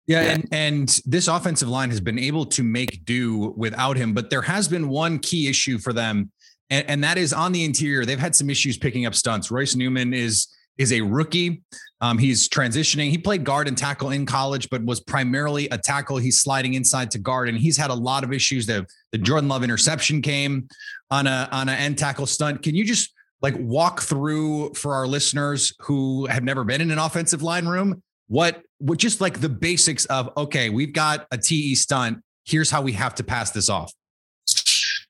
Yeah, 0.07 0.21
and 0.21 0.49
and 0.53 1.01
this 1.07 1.29
offensive 1.29 1.69
line 1.69 1.89
has 1.89 2.01
been 2.01 2.19
able 2.19 2.45
to 2.47 2.63
make 2.63 3.07
do 3.07 3.55
without 3.57 3.97
him, 3.97 4.13
but 4.13 4.29
there 4.29 4.43
has 4.43 4.69
been 4.69 4.89
one 4.89 5.19
key 5.19 5.49
issue 5.49 5.79
for 5.79 5.95
them, 5.95 6.31
and, 6.69 6.87
and 6.91 7.05
that 7.05 7.17
is 7.17 7.33
on 7.33 7.53
the 7.53 7.65
interior. 7.65 8.05
They've 8.05 8.19
had 8.19 8.37
some 8.37 8.51
issues 8.51 8.77
picking 8.77 9.07
up 9.07 9.15
stunts. 9.15 9.51
Royce 9.51 9.75
Newman 9.75 10.13
is 10.13 10.49
is 10.79 10.93
a 10.93 11.01
rookie. 11.01 11.63
Um, 12.01 12.19
he's 12.19 12.49
transitioning. 12.49 13.11
He 13.11 13.19
played 13.19 13.45
guard 13.45 13.69
and 13.69 13.79
tackle 13.79 14.11
in 14.11 14.27
college, 14.27 14.69
but 14.71 14.85
was 14.85 15.01
primarily 15.01 15.69
a 15.71 15.79
tackle. 15.79 16.17
He's 16.17 16.41
sliding 16.41 16.75
inside 16.75 17.11
to 17.13 17.19
guard, 17.19 17.49
and 17.49 17.57
he's 17.57 17.77
had 17.77 17.91
a 17.91 17.95
lot 17.95 18.25
of 18.25 18.33
issues. 18.33 18.67
The 18.67 18.87
the 19.13 19.19
Jordan 19.19 19.49
Love 19.49 19.63
interception 19.63 20.23
came 20.23 20.69
on 21.11 21.27
a 21.27 21.49
on 21.53 21.69
an 21.69 21.77
end 21.77 21.99
tackle 21.99 22.27
stunt. 22.27 22.63
Can 22.63 22.75
you 22.75 22.85
just 22.85 23.13
like 23.41 23.55
walk 23.59 24.01
through 24.01 24.75
for 24.75 24.95
our 24.95 25.07
listeners 25.07 25.75
who 25.81 26.27
have 26.27 26.43
never 26.43 26.65
been 26.65 26.81
in 26.81 26.91
an 26.91 26.99
offensive 26.99 27.43
line 27.43 27.67
room 27.67 28.03
what 28.29 28.63
what 28.79 28.99
just 28.99 29.21
like 29.21 29.41
the 29.41 29.49
basics 29.49 30.05
of 30.07 30.31
okay, 30.37 30.71
we've 30.71 30.93
got 30.93 31.27
a 31.31 31.39
TE 31.39 31.75
stunt. 31.75 32.23
Here's 32.45 32.71
how 32.71 32.83
we 32.83 32.93
have 32.93 33.15
to 33.17 33.25
pass 33.25 33.51
this 33.51 33.69
off. 33.69 33.93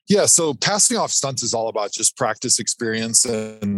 Yeah, 0.07 0.27
so 0.27 0.53
passing 0.53 0.97
off 0.97 1.11
stunts 1.11 1.41
is 1.41 1.53
all 1.53 1.67
about 1.67 1.91
just 1.91 2.15
practice 2.15 2.59
experience 2.59 3.25
and 3.25 3.74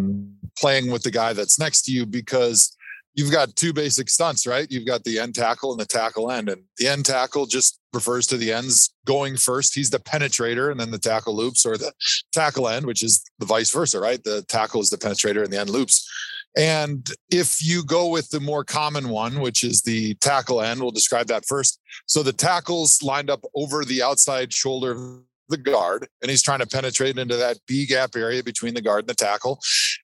playing 0.60 0.92
with 0.92 1.04
the 1.04 1.12
guy 1.12 1.34
that's 1.34 1.60
next 1.60 1.84
to 1.84 1.92
you 1.92 2.06
because 2.06 2.76
you've 3.18 3.32
got 3.32 3.56
two 3.56 3.74
basic 3.74 4.10
stunts, 4.10 4.46
right? 4.46 4.72
You've 4.72 4.86
got 4.86 5.04
the 5.04 5.20
end 5.20 5.36
tackle 5.36 5.72
and 5.72 5.80
the 5.80 5.86
tackle 5.86 6.32
end. 6.32 6.50
And 6.50 6.64
the 6.78 6.88
end 6.88 7.06
tackle 7.06 7.48
just 7.48 7.80
refers 7.92 8.28
to 8.28 8.38
the 8.38 8.54
ends 8.54 8.94
going 9.06 9.38
first. 9.38 9.74
He's 9.74 9.90
the 9.90 10.00
penetrator, 10.00 10.70
and 10.72 10.80
then 10.80 10.92
the 10.92 11.00
tackle 11.00 11.36
loops, 11.36 11.66
or 11.66 11.78
the 11.78 11.92
tackle 12.32 12.70
end, 12.70 12.86
which 12.86 13.04
is 13.04 13.24
the 13.40 13.46
vice 13.46 13.72
versa, 13.72 14.00
right? 14.00 14.24
The 14.24 14.44
tackle 14.44 14.82
is 14.82 14.92
the 14.92 14.98
penetrator 14.98 15.44
and 15.44 15.52
the 15.52 15.60
end 15.60 15.72
loops. 15.72 16.08
And 16.56 17.08
if 17.30 17.64
you 17.64 17.84
go 17.84 18.08
with 18.08 18.30
the 18.30 18.40
more 18.40 18.64
common 18.64 19.10
one, 19.10 19.40
which 19.40 19.64
is 19.64 19.82
the 19.82 20.16
tackle 20.16 20.62
end, 20.62 20.82
we'll 20.82 20.92
describe 20.92 21.28
that 21.28 21.46
first. 21.46 21.80
So 22.06 22.24
the 22.24 22.34
tackle's 22.34 23.04
lined 23.04 23.30
up 23.30 23.44
over 23.56 23.84
the 23.84 24.02
outside 24.02 24.54
shoulder 24.54 25.22
the 25.50 25.58
guard, 25.58 26.08
and 26.22 26.30
he's 26.30 26.42
trying 26.42 26.60
to 26.60 26.68
penetrate 26.68 27.18
into 27.18 27.38
that 27.38 27.58
B 27.68 27.86
gap 27.86 28.16
area 28.16 28.44
between 28.44 28.74
the 28.74 28.82
guard 28.82 29.02
and 29.02 29.10
the 29.10 29.16
tackle. 29.16 29.60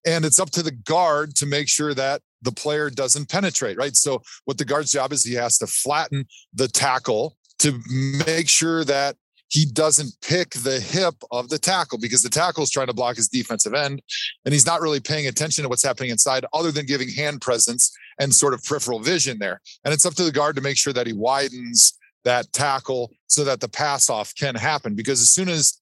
And 0.05 0.25
it's 0.25 0.39
up 0.39 0.51
to 0.51 0.63
the 0.63 0.71
guard 0.71 1.35
to 1.37 1.45
make 1.45 1.67
sure 1.67 1.93
that 1.93 2.21
the 2.41 2.51
player 2.51 2.89
doesn't 2.89 3.29
penetrate, 3.29 3.77
right? 3.77 3.95
So 3.95 4.21
what 4.45 4.57
the 4.57 4.65
guard's 4.65 4.91
job 4.91 5.13
is 5.13 5.23
he 5.23 5.35
has 5.35 5.57
to 5.59 5.67
flatten 5.67 6.25
the 6.53 6.67
tackle 6.67 7.37
to 7.59 7.79
make 8.25 8.49
sure 8.49 8.83
that 8.83 9.15
he 9.53 9.65
doesn't 9.65 10.15
pick 10.21 10.49
the 10.51 10.79
hip 10.79 11.13
of 11.31 11.49
the 11.49 11.59
tackle 11.59 11.99
because 11.99 12.23
the 12.23 12.29
tackle 12.29 12.63
is 12.63 12.71
trying 12.71 12.87
to 12.87 12.93
block 12.93 13.17
his 13.17 13.27
defensive 13.27 13.75
end 13.75 14.01
and 14.45 14.53
he's 14.53 14.65
not 14.65 14.81
really 14.81 14.99
paying 14.99 15.27
attention 15.27 15.61
to 15.61 15.69
what's 15.69 15.83
happening 15.83 16.09
inside 16.09 16.43
other 16.53 16.71
than 16.71 16.87
giving 16.87 17.07
hand 17.07 17.39
presence 17.39 17.95
and 18.19 18.33
sort 18.33 18.55
of 18.55 18.63
peripheral 18.63 18.99
vision 18.99 19.37
there. 19.37 19.61
And 19.85 19.93
it's 19.93 20.07
up 20.07 20.15
to 20.15 20.23
the 20.23 20.31
guard 20.31 20.55
to 20.55 20.61
make 20.61 20.77
sure 20.77 20.93
that 20.93 21.05
he 21.05 21.13
widens 21.13 21.97
that 22.23 22.51
tackle 22.53 23.11
so 23.27 23.43
that 23.43 23.59
the 23.59 23.69
pass 23.69 24.09
off 24.09 24.33
can 24.35 24.55
happen 24.55 24.95
because 24.95 25.21
as 25.21 25.29
soon 25.29 25.49
as 25.49 25.79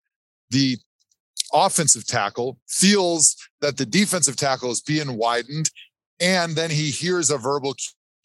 the 0.50 0.78
offensive 1.54 2.06
tackle 2.06 2.58
feels 2.68 3.36
that 3.62 3.78
the 3.78 3.86
defensive 3.86 4.36
tackle 4.36 4.72
is 4.72 4.82
being 4.82 5.18
widened 5.18 5.70
and 6.20 6.56
then 6.56 6.70
he 6.70 6.90
hears 6.90 7.30
a 7.30 7.38
verbal 7.38 7.76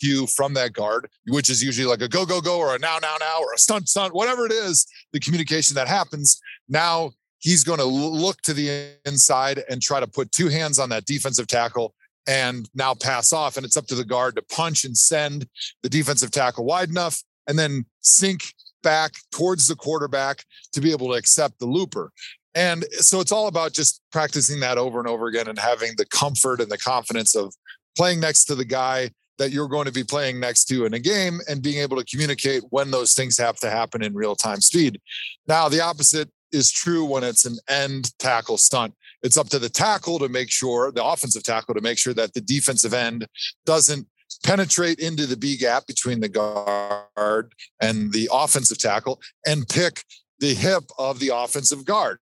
cue 0.00 0.26
from 0.26 0.54
that 0.54 0.72
guard, 0.72 1.08
which 1.28 1.48
is 1.48 1.62
usually 1.62 1.86
like 1.86 2.02
a 2.02 2.08
go, 2.08 2.26
go, 2.26 2.40
go, 2.40 2.58
or 2.58 2.74
a 2.74 2.78
now, 2.78 2.98
now, 3.00 3.16
now, 3.18 3.38
or 3.40 3.54
a 3.54 3.58
stunt, 3.58 3.88
stunt, 3.88 4.14
whatever 4.14 4.44
it 4.46 4.52
is, 4.52 4.86
the 5.12 5.20
communication 5.20 5.74
that 5.74 5.88
happens. 5.88 6.40
Now 6.68 7.12
he's 7.38 7.64
going 7.64 7.78
to 7.78 7.84
look 7.84 8.40
to 8.42 8.52
the 8.52 8.92
inside 9.06 9.62
and 9.70 9.80
try 9.80 10.00
to 10.00 10.06
put 10.06 10.32
two 10.32 10.48
hands 10.48 10.78
on 10.78 10.90
that 10.90 11.06
defensive 11.06 11.46
tackle 11.46 11.94
and 12.26 12.68
now 12.74 12.92
pass 12.92 13.32
off. 13.32 13.56
And 13.56 13.64
it's 13.64 13.76
up 13.76 13.86
to 13.86 13.94
the 13.94 14.04
guard 14.04 14.36
to 14.36 14.42
punch 14.42 14.84
and 14.84 14.96
send 14.96 15.46
the 15.82 15.88
defensive 15.88 16.30
tackle 16.30 16.64
wide 16.64 16.88
enough 16.90 17.22
and 17.46 17.58
then 17.58 17.86
sink 18.06 18.52
back 18.82 19.14
towards 19.32 19.66
the 19.66 19.76
quarterback 19.76 20.44
to 20.72 20.80
be 20.80 20.92
able 20.92 21.08
to 21.08 21.14
accept 21.14 21.58
the 21.58 21.66
looper. 21.66 22.12
And 22.54 22.84
so 22.92 23.20
it's 23.20 23.32
all 23.32 23.48
about 23.48 23.72
just 23.72 24.00
practicing 24.10 24.60
that 24.60 24.78
over 24.78 24.98
and 24.98 25.08
over 25.08 25.26
again 25.26 25.48
and 25.48 25.58
having 25.58 25.92
the 25.96 26.06
comfort 26.06 26.60
and 26.60 26.70
the 26.70 26.78
confidence 26.78 27.34
of 27.34 27.54
playing 27.96 28.20
next 28.20 28.44
to 28.46 28.54
the 28.54 28.64
guy 28.64 29.10
that 29.38 29.50
you're 29.50 29.68
going 29.68 29.84
to 29.84 29.92
be 29.92 30.04
playing 30.04 30.40
next 30.40 30.64
to 30.66 30.86
in 30.86 30.94
a 30.94 30.98
game 30.98 31.40
and 31.48 31.62
being 31.62 31.78
able 31.78 31.96
to 31.98 32.04
communicate 32.04 32.62
when 32.70 32.90
those 32.90 33.12
things 33.12 33.36
have 33.36 33.56
to 33.56 33.68
happen 33.68 34.02
in 34.02 34.14
real 34.14 34.34
time 34.34 34.60
speed. 34.60 34.98
Now, 35.46 35.68
the 35.68 35.82
opposite 35.82 36.30
is 36.52 36.70
true 36.70 37.04
when 37.04 37.24
it's 37.24 37.44
an 37.44 37.58
end 37.68 38.18
tackle 38.18 38.56
stunt. 38.56 38.94
It's 39.22 39.36
up 39.36 39.48
to 39.48 39.58
the 39.58 39.68
tackle 39.68 40.18
to 40.20 40.28
make 40.28 40.50
sure, 40.50 40.92
the 40.92 41.04
offensive 41.04 41.42
tackle 41.42 41.74
to 41.74 41.80
make 41.80 41.98
sure 41.98 42.14
that 42.14 42.32
the 42.32 42.40
defensive 42.40 42.94
end 42.94 43.26
doesn't 43.66 44.06
penetrate 44.44 44.98
into 44.98 45.26
the 45.26 45.36
B 45.36 45.56
gap 45.56 45.86
between 45.86 46.20
the 46.20 46.28
guard 46.28 47.52
and 47.80 48.12
the 48.12 48.28
offensive 48.32 48.78
tackle 48.78 49.20
and 49.46 49.68
pick 49.68 50.04
the 50.38 50.54
hip 50.54 50.84
of 50.98 51.18
the 51.18 51.30
offensive 51.34 51.84
guard. 51.84 52.18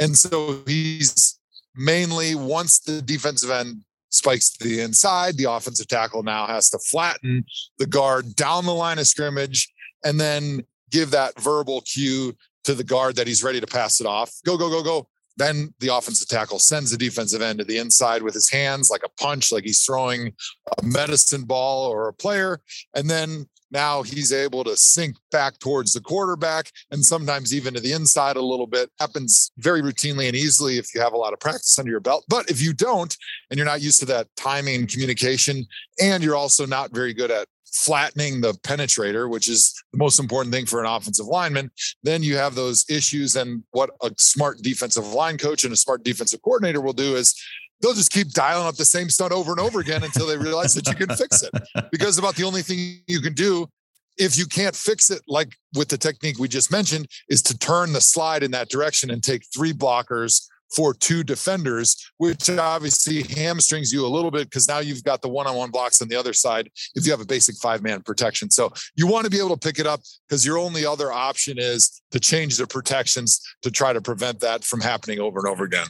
And 0.00 0.16
so 0.16 0.62
he's 0.66 1.38
mainly 1.76 2.34
once 2.34 2.80
the 2.80 3.02
defensive 3.02 3.50
end 3.50 3.82
spikes 4.10 4.56
to 4.56 4.68
the 4.68 4.80
inside. 4.80 5.36
The 5.36 5.50
offensive 5.50 5.88
tackle 5.88 6.22
now 6.22 6.46
has 6.46 6.70
to 6.70 6.78
flatten 6.78 7.44
the 7.78 7.86
guard 7.86 8.36
down 8.36 8.64
the 8.64 8.74
line 8.74 8.98
of 8.98 9.06
scrimmage 9.06 9.72
and 10.04 10.20
then 10.20 10.64
give 10.90 11.10
that 11.10 11.40
verbal 11.40 11.82
cue 11.82 12.34
to 12.64 12.74
the 12.74 12.84
guard 12.84 13.16
that 13.16 13.26
he's 13.26 13.42
ready 13.42 13.60
to 13.60 13.66
pass 13.66 14.00
it 14.00 14.06
off. 14.06 14.32
Go, 14.46 14.56
go, 14.56 14.70
go, 14.70 14.82
go. 14.82 15.08
Then 15.36 15.74
the 15.80 15.94
offensive 15.94 16.28
tackle 16.28 16.58
sends 16.58 16.90
the 16.90 16.96
defensive 16.96 17.42
end 17.42 17.58
to 17.58 17.64
the 17.64 17.78
inside 17.78 18.22
with 18.22 18.34
his 18.34 18.50
hands 18.50 18.90
like 18.90 19.02
a 19.04 19.22
punch, 19.22 19.50
like 19.52 19.64
he's 19.64 19.84
throwing 19.84 20.32
a 20.78 20.82
medicine 20.84 21.44
ball 21.44 21.90
or 21.90 22.08
a 22.08 22.14
player. 22.14 22.60
And 22.94 23.10
then 23.10 23.46
now 23.70 24.02
he's 24.02 24.32
able 24.32 24.62
to 24.62 24.76
sink 24.76 25.16
back 25.32 25.58
towards 25.58 25.92
the 25.92 26.00
quarterback 26.00 26.70
and 26.92 27.04
sometimes 27.04 27.52
even 27.52 27.74
to 27.74 27.80
the 27.80 27.92
inside 27.92 28.36
a 28.36 28.40
little 28.40 28.68
bit. 28.68 28.88
Happens 29.00 29.50
very 29.58 29.82
routinely 29.82 30.28
and 30.28 30.36
easily 30.36 30.78
if 30.78 30.94
you 30.94 31.00
have 31.00 31.12
a 31.12 31.18
lot 31.18 31.32
of 31.32 31.40
practice 31.40 31.76
under 31.78 31.90
your 31.90 32.00
belt. 32.00 32.24
But 32.28 32.48
if 32.48 32.62
you 32.62 32.72
don't, 32.72 33.14
and 33.50 33.58
you're 33.58 33.66
not 33.66 33.82
used 33.82 33.98
to 34.00 34.06
that 34.06 34.28
timing 34.36 34.86
communication, 34.86 35.66
and 36.00 36.22
you're 36.22 36.36
also 36.36 36.66
not 36.66 36.94
very 36.94 37.12
good 37.12 37.32
at 37.32 37.48
flattening 37.74 38.40
the 38.40 38.52
penetrator, 38.52 39.28
which 39.28 39.48
is 39.48 39.74
the 39.92 39.98
most 39.98 40.20
important 40.20 40.54
thing 40.54 40.64
for 40.64 40.80
an 40.80 40.86
offensive 40.86 41.26
lineman, 41.26 41.70
then 42.04 42.22
you 42.22 42.36
have 42.36 42.54
those 42.54 42.84
issues. 42.88 43.34
And 43.34 43.64
what 43.72 43.90
a 44.02 44.10
smart 44.16 44.58
defensive 44.62 45.06
line 45.08 45.36
coach 45.38 45.64
and 45.64 45.72
a 45.72 45.76
smart 45.76 46.04
defensive 46.04 46.40
coordinator 46.42 46.80
will 46.80 46.92
do 46.92 47.16
is 47.16 47.34
they'll 47.80 47.94
just 47.94 48.12
keep 48.12 48.30
dialing 48.30 48.66
up 48.66 48.76
the 48.76 48.84
same 48.84 49.10
stunt 49.10 49.32
over 49.32 49.50
and 49.50 49.60
over 49.60 49.80
again 49.80 50.04
until 50.04 50.26
they 50.26 50.38
realize 50.38 50.74
that 50.74 50.86
you 50.86 50.94
can 50.94 51.14
fix 51.16 51.42
it. 51.42 51.50
Because 51.90 52.16
about 52.16 52.36
the 52.36 52.44
only 52.44 52.62
thing 52.62 53.00
you 53.08 53.20
can 53.20 53.34
do 53.34 53.68
if 54.16 54.38
you 54.38 54.46
can't 54.46 54.76
fix 54.76 55.10
it, 55.10 55.22
like 55.26 55.56
with 55.74 55.88
the 55.88 55.98
technique 55.98 56.38
we 56.38 56.46
just 56.46 56.70
mentioned, 56.70 57.08
is 57.28 57.42
to 57.42 57.58
turn 57.58 57.92
the 57.92 58.00
slide 58.00 58.44
in 58.44 58.52
that 58.52 58.68
direction 58.68 59.10
and 59.10 59.24
take 59.24 59.42
three 59.52 59.72
blockers 59.72 60.46
for 60.74 60.94
two 60.94 61.22
defenders, 61.22 62.10
which 62.18 62.50
obviously 62.50 63.22
hamstrings 63.22 63.92
you 63.92 64.04
a 64.04 64.08
little 64.08 64.30
bit 64.30 64.48
because 64.48 64.68
now 64.68 64.78
you've 64.78 65.04
got 65.04 65.22
the 65.22 65.28
one 65.28 65.46
on 65.46 65.56
one 65.56 65.70
blocks 65.70 66.02
on 66.02 66.08
the 66.08 66.16
other 66.16 66.32
side 66.32 66.70
if 66.94 67.04
you 67.04 67.12
have 67.12 67.20
a 67.20 67.26
basic 67.26 67.56
five 67.56 67.82
man 67.82 68.02
protection. 68.02 68.50
So 68.50 68.72
you 68.96 69.06
want 69.06 69.24
to 69.24 69.30
be 69.30 69.38
able 69.38 69.56
to 69.56 69.56
pick 69.56 69.78
it 69.78 69.86
up 69.86 70.00
because 70.28 70.44
your 70.44 70.58
only 70.58 70.84
other 70.84 71.12
option 71.12 71.58
is 71.58 72.02
to 72.10 72.20
change 72.20 72.56
the 72.56 72.66
protections 72.66 73.40
to 73.62 73.70
try 73.70 73.92
to 73.92 74.00
prevent 74.00 74.40
that 74.40 74.64
from 74.64 74.80
happening 74.80 75.20
over 75.20 75.38
and 75.38 75.48
over 75.48 75.64
again. 75.64 75.86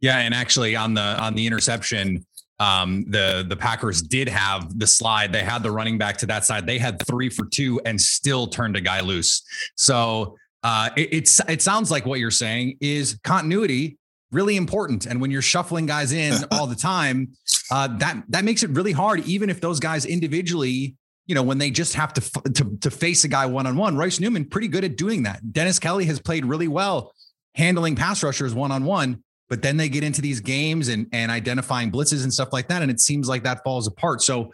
Yeah, 0.00 0.18
and 0.18 0.32
actually 0.32 0.76
on 0.76 0.94
the 0.94 1.00
on 1.00 1.34
the 1.34 1.46
interception, 1.46 2.24
um, 2.60 3.04
the 3.08 3.44
the 3.48 3.56
Packers 3.56 4.02
did 4.02 4.28
have 4.28 4.78
the 4.78 4.86
slide. 4.86 5.32
They 5.32 5.42
had 5.42 5.62
the 5.62 5.70
running 5.70 5.98
back 5.98 6.16
to 6.18 6.26
that 6.26 6.44
side. 6.44 6.66
They 6.66 6.78
had 6.78 7.04
three 7.04 7.28
for 7.28 7.46
two 7.46 7.80
and 7.84 8.00
still 8.00 8.46
turned 8.46 8.76
a 8.76 8.80
guy 8.80 9.00
loose. 9.00 9.42
So 9.76 10.36
uh, 10.62 10.90
it, 10.96 11.08
it's 11.12 11.40
it 11.48 11.62
sounds 11.62 11.90
like 11.90 12.06
what 12.06 12.20
you're 12.20 12.30
saying 12.30 12.76
is 12.80 13.18
continuity 13.24 13.98
really 14.30 14.56
important. 14.56 15.06
And 15.06 15.22
when 15.22 15.30
you're 15.30 15.42
shuffling 15.42 15.86
guys 15.86 16.12
in 16.12 16.34
all 16.50 16.66
the 16.66 16.76
time, 16.76 17.30
uh, 17.70 17.88
that 17.98 18.22
that 18.28 18.44
makes 18.44 18.62
it 18.62 18.70
really 18.70 18.92
hard. 18.92 19.20
Even 19.26 19.50
if 19.50 19.60
those 19.60 19.80
guys 19.80 20.04
individually, 20.04 20.96
you 21.26 21.34
know, 21.34 21.42
when 21.42 21.58
they 21.58 21.70
just 21.70 21.94
have 21.94 22.12
to 22.14 22.20
to, 22.52 22.78
to 22.80 22.90
face 22.90 23.24
a 23.24 23.28
guy 23.28 23.46
one 23.46 23.66
on 23.66 23.76
one. 23.76 23.96
Royce 23.96 24.20
Newman 24.20 24.44
pretty 24.44 24.68
good 24.68 24.84
at 24.84 24.96
doing 24.96 25.22
that. 25.24 25.52
Dennis 25.52 25.78
Kelly 25.78 26.04
has 26.06 26.20
played 26.20 26.44
really 26.44 26.68
well 26.68 27.12
handling 27.54 27.96
pass 27.96 28.22
rushers 28.22 28.54
one 28.54 28.70
on 28.70 28.84
one 28.84 29.22
but 29.48 29.62
then 29.62 29.76
they 29.76 29.88
get 29.88 30.04
into 30.04 30.22
these 30.22 30.40
games 30.40 30.88
and 30.88 31.06
and 31.12 31.30
identifying 31.30 31.90
blitzes 31.90 32.22
and 32.22 32.32
stuff 32.32 32.52
like 32.52 32.68
that 32.68 32.82
and 32.82 32.90
it 32.90 33.00
seems 33.00 33.28
like 33.28 33.42
that 33.42 33.62
falls 33.64 33.86
apart 33.86 34.22
so 34.22 34.50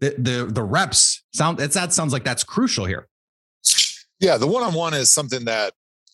the 0.00 0.14
the 0.18 0.50
the 0.52 0.62
reps 0.62 1.24
sound 1.32 1.58
that 1.58 1.92
sounds 1.92 2.12
like 2.12 2.24
that's 2.24 2.44
crucial 2.44 2.84
here 2.84 3.06
yeah 4.20 4.36
the 4.36 4.46
one-on-one 4.46 4.94
is 4.94 5.12
something 5.12 5.44
that 5.44 5.72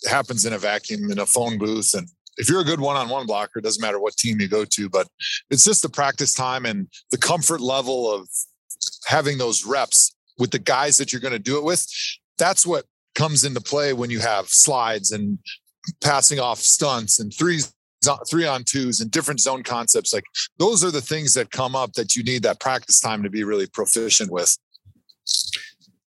happens 0.08 0.44
in 0.44 0.52
a 0.52 0.58
vacuum 0.58 1.10
in 1.10 1.18
a 1.18 1.26
phone 1.26 1.58
booth 1.58 1.94
and 1.94 2.08
if 2.36 2.48
you're 2.48 2.60
a 2.60 2.64
good 2.64 2.80
one-on-one 2.80 3.26
blocker 3.26 3.58
it 3.58 3.62
doesn't 3.62 3.82
matter 3.82 4.00
what 4.00 4.16
team 4.16 4.40
you 4.40 4.48
go 4.48 4.64
to 4.64 4.88
but 4.88 5.06
it's 5.50 5.64
just 5.64 5.82
the 5.82 5.88
practice 5.88 6.34
time 6.34 6.64
and 6.64 6.88
the 7.10 7.18
comfort 7.18 7.60
level 7.60 8.12
of 8.12 8.28
having 9.06 9.38
those 9.38 9.64
reps 9.64 10.14
with 10.38 10.50
the 10.50 10.58
guys 10.58 10.96
that 10.96 11.12
you're 11.12 11.20
going 11.20 11.32
to 11.32 11.38
do 11.38 11.56
it 11.56 11.64
with 11.64 11.86
that's 12.38 12.66
what 12.66 12.84
comes 13.14 13.44
into 13.44 13.60
play 13.60 13.92
when 13.92 14.10
you 14.10 14.18
have 14.18 14.48
slides 14.48 15.12
and 15.12 15.38
passing 16.02 16.40
off 16.40 16.58
stunts 16.58 17.20
and 17.20 17.32
threes 17.32 17.72
three 18.28 18.46
on 18.46 18.64
twos 18.64 19.00
and 19.00 19.10
different 19.10 19.40
zone 19.40 19.62
concepts. 19.62 20.12
Like 20.12 20.24
those 20.58 20.84
are 20.84 20.90
the 20.90 21.00
things 21.00 21.34
that 21.34 21.50
come 21.50 21.74
up 21.74 21.92
that 21.94 22.14
you 22.14 22.22
need 22.22 22.42
that 22.42 22.60
practice 22.60 23.00
time 23.00 23.22
to 23.22 23.30
be 23.30 23.44
really 23.44 23.66
proficient 23.66 24.30
with. 24.30 24.56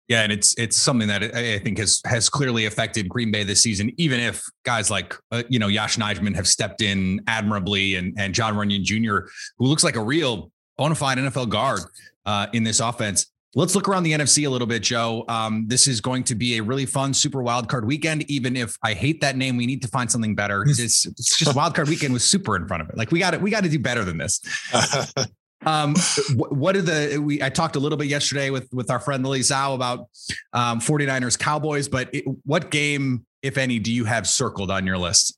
Yeah, 0.08 0.22
and 0.22 0.32
it's 0.32 0.54
it's 0.58 0.78
something 0.78 1.08
that 1.08 1.24
I 1.36 1.58
think 1.60 1.80
has 1.80 2.02
has 2.06 2.30
clearly 2.30 2.68
affected 2.68 3.10
Green 3.10 3.32
Bay 3.32 3.44
this 3.44 3.64
season. 3.64 3.92
Even 3.98 4.20
if 4.20 4.44
guys 4.64 4.92
like 4.92 5.16
uh, 5.32 5.44
you 5.50 5.58
know 5.58 5.68
Yosh 5.68 5.98
Nijman 5.98 6.36
have 6.36 6.48
stepped 6.48 6.82
in 6.82 7.22
admirably, 7.28 7.96
and 7.96 8.14
and 8.18 8.34
Jon 8.34 8.54
Runyan 8.54 8.84
Jr., 8.84 9.28
who 9.58 9.66
looks 9.66 9.84
like 9.84 9.96
a 9.96 10.04
real 10.04 10.52
bona 10.78 10.94
fide 10.94 11.18
NFL 11.18 11.50
guard 11.50 11.82
uh, 12.26 12.48
in 12.54 12.64
this 12.64 12.80
offense. 12.80 13.32
Let's 13.58 13.74
look 13.74 13.88
around 13.88 14.04
the 14.04 14.12
NFC 14.12 14.46
a 14.46 14.50
little 14.50 14.68
bit, 14.68 14.84
Joe. 14.84 15.24
Um, 15.30 15.64
this 15.68 15.88
is 15.88 16.02
going 16.02 16.26
to 16.26 16.36
be 16.36 16.58
a 16.58 16.62
really 16.62 16.86
fun 16.86 17.14
Super 17.14 17.42
Wild 17.42 17.70
Card 17.70 17.86
Weekend. 17.86 18.30
Even 18.30 18.58
if 18.58 18.76
I 18.84 18.94
hate 18.94 19.22
that 19.22 19.38
name, 19.38 19.56
we 19.56 19.66
need 19.66 19.82
to 19.84 19.88
find 19.88 20.12
something 20.12 20.36
better. 20.36 20.66
It's, 20.78 21.06
it's 21.06 21.38
just 21.38 21.56
Wild 21.56 21.74
Card 21.74 21.88
Weekend 21.88 22.12
with 22.12 22.22
Super 22.22 22.58
in 22.58 22.68
front 22.68 22.84
of 22.84 22.90
it. 22.90 22.98
Like 22.98 23.12
we 23.12 23.20
got 23.20 23.34
it. 23.34 23.42
We 23.42 23.50
got 23.50 23.64
to 23.64 23.70
do 23.70 23.80
better 23.80 24.04
than 24.04 24.18
this. 24.18 24.42
Um, 25.66 25.96
what 26.36 26.76
are 26.76 26.82
the 26.82 27.20
we 27.22 27.42
I 27.42 27.50
talked 27.50 27.76
a 27.76 27.80
little 27.80 27.98
bit 27.98 28.08
yesterday 28.08 28.50
with 28.50 28.72
with 28.74 28.92
our 28.92 29.00
friend 29.00 29.24
Lily 29.24 29.40
Zhao 29.40 29.76
about 29.76 30.08
um 30.54 30.80
49ers 30.80 31.38
Cowboys, 31.40 31.88
but 31.88 32.14
it, 32.14 32.26
what 32.44 32.72
game, 32.72 33.26
if 33.42 33.58
any, 33.58 33.80
do 33.80 33.92
you 33.92 34.06
have 34.06 34.28
circled 34.28 34.70
on 34.70 34.86
your 34.86 34.98
list? 34.98 35.38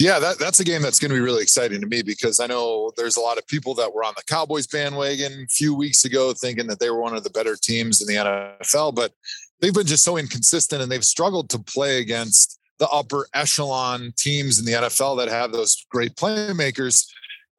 Yeah, 0.00 0.18
that, 0.18 0.38
that's 0.38 0.60
a 0.60 0.64
game 0.64 0.80
that's 0.80 0.98
going 0.98 1.10
to 1.10 1.14
be 1.14 1.20
really 1.20 1.42
exciting 1.42 1.82
to 1.82 1.86
me 1.86 2.00
because 2.00 2.40
I 2.40 2.46
know 2.46 2.90
there's 2.96 3.18
a 3.18 3.20
lot 3.20 3.36
of 3.36 3.46
people 3.46 3.74
that 3.74 3.92
were 3.92 4.02
on 4.02 4.14
the 4.16 4.22
Cowboys 4.26 4.66
bandwagon 4.66 5.42
a 5.44 5.46
few 5.48 5.74
weeks 5.74 6.06
ago 6.06 6.32
thinking 6.32 6.66
that 6.68 6.80
they 6.80 6.88
were 6.88 7.02
one 7.02 7.14
of 7.14 7.22
the 7.22 7.28
better 7.28 7.54
teams 7.54 8.00
in 8.00 8.06
the 8.06 8.14
NFL, 8.14 8.94
but 8.94 9.12
they've 9.60 9.74
been 9.74 9.86
just 9.86 10.02
so 10.02 10.16
inconsistent 10.16 10.80
and 10.80 10.90
they've 10.90 11.04
struggled 11.04 11.50
to 11.50 11.58
play 11.58 11.98
against 11.98 12.58
the 12.78 12.88
upper 12.88 13.28
echelon 13.34 14.14
teams 14.16 14.58
in 14.58 14.64
the 14.64 14.72
NFL 14.72 15.18
that 15.18 15.28
have 15.28 15.52
those 15.52 15.86
great 15.90 16.14
playmakers. 16.16 17.06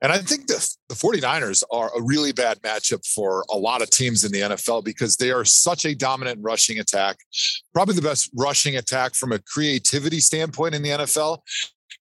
And 0.02 0.12
I 0.12 0.18
think 0.18 0.48
the, 0.48 0.76
the 0.90 0.96
49ers 0.96 1.64
are 1.72 1.92
a 1.96 2.02
really 2.02 2.32
bad 2.32 2.60
matchup 2.62 3.06
for 3.06 3.46
a 3.52 3.58
lot 3.58 3.82
of 3.82 3.90
teams 3.92 4.24
in 4.24 4.32
the 4.32 4.40
NFL 4.40 4.84
because 4.84 5.16
they 5.18 5.30
are 5.30 5.46
such 5.46 5.86
a 5.86 5.94
dominant 5.94 6.40
rushing 6.42 6.80
attack, 6.80 7.18
probably 7.74 7.96
the 7.96 8.02
best 8.02 8.32
rushing 8.36 8.78
attack 8.78 9.14
from 9.14 9.32
a 9.32 9.40
creativity 9.40 10.20
standpoint 10.20 10.74
in 10.74 10.82
the 10.82 10.90
NFL 10.90 11.40